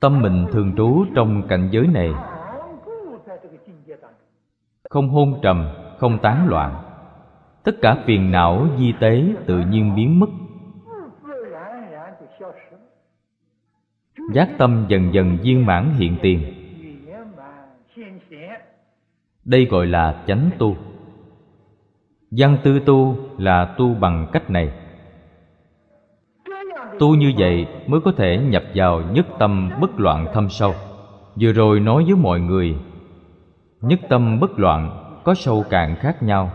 [0.00, 2.12] Tâm mình thường trú trong cảnh giới này.
[4.90, 5.68] Không hôn trầm,
[5.98, 6.82] không tán loạn.
[7.64, 10.30] Tất cả phiền não di tế tự nhiên biến mất.
[14.32, 16.42] Giác tâm dần dần viên mãn hiện tiền.
[19.44, 20.76] Đây gọi là chánh tu.
[22.36, 24.72] Văn tư tu là tu bằng cách này.
[26.98, 30.74] Tu như vậy mới có thể nhập vào nhất tâm bất loạn thâm sâu.
[31.40, 32.76] Vừa rồi nói với mọi người,
[33.80, 34.90] Nhất tâm bất loạn
[35.24, 36.50] có sâu cạn khác nhau.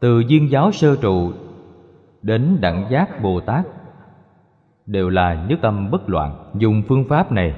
[0.00, 1.32] Từ duyên giáo sơ trụ
[2.22, 3.66] đến đẳng giác Bồ Tát
[4.86, 7.54] Đều là nhất tâm bất loạn, dùng phương pháp này.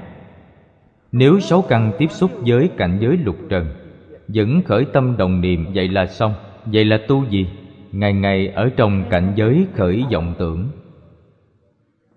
[1.11, 3.65] Nếu sáu căn tiếp xúc với cảnh giới lục trần,
[4.27, 6.33] Vẫn khởi tâm đồng niệm, vậy là xong
[6.73, 7.47] vậy là tu gì?
[7.91, 10.67] Ngày ngày ở trong cảnh giới khởi vọng tưởng.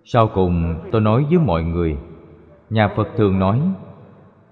[0.03, 1.97] Sau cùng tôi nói với mọi người,
[2.69, 3.61] nhà phật thường nói,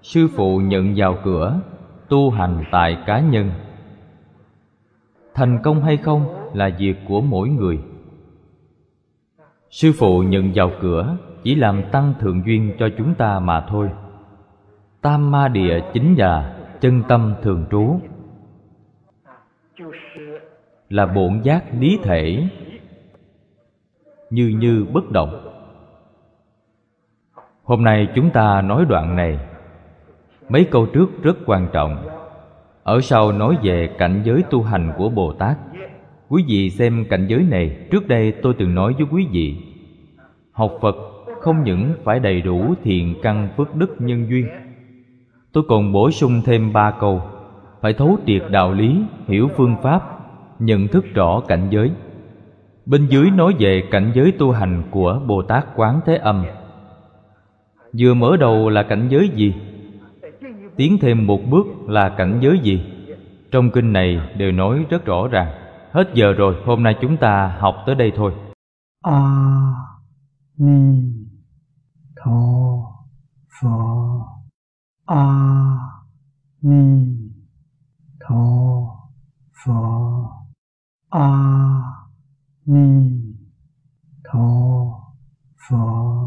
[0.02, 1.60] sư phụ nhận vào cửa,
[2.08, 3.50] tu hành tại cá nhân.
[5.34, 7.78] Thành công hay không là việc của mỗi người.
[9.70, 13.90] Sư phụ nhận vào cửa chỉ làm tăng thượng duyên cho chúng ta mà thôi.
[15.00, 18.00] Tam ma địa chính là chân tâm thường trú
[20.90, 22.48] là bổn giác lý thể.
[24.30, 25.46] Như như bất động.
[27.64, 29.38] Hôm nay chúng ta nói đoạn này.
[30.48, 32.08] Mấy câu trước rất quan trọng.
[32.82, 35.56] Ở sau nói về cảnh giới tu hành của bồ tát.
[36.28, 39.56] Quý vị xem cảnh giới này, trước đây tôi từng nói với quý vị.
[40.52, 40.96] Học phật
[41.40, 44.48] không những phải đầy đủ thiền căn phước đức nhân duyên.
[45.52, 47.22] Tôi còn bổ sung thêm ba câu.
[47.80, 50.19] Phải thấu triệt đạo lý, hiểu phương pháp
[50.60, 51.90] nhận thức rõ cảnh giới.
[52.86, 56.44] Bên dưới nói về cảnh giới tu hành của bồ tát quán thế âm.
[57.98, 59.54] Vừa mở đầu là cảnh giới gì?
[60.76, 62.82] Tiến thêm một bước là cảnh giới gì?
[63.50, 65.52] Trong kinh này đều nói rất rõ ràng.
[65.92, 68.32] Hết giờ rồi, hôm nay chúng ta học tới đây thôi.
[69.04, 69.22] A
[70.58, 71.02] ni
[72.24, 72.32] tho
[73.60, 73.68] phở
[75.06, 75.24] a
[76.62, 77.06] ni
[78.20, 78.36] tho
[79.64, 80.39] phở
[81.10, 82.06] 阿
[82.62, 83.36] 弥
[84.22, 84.94] 陀
[85.56, 86.20] 佛。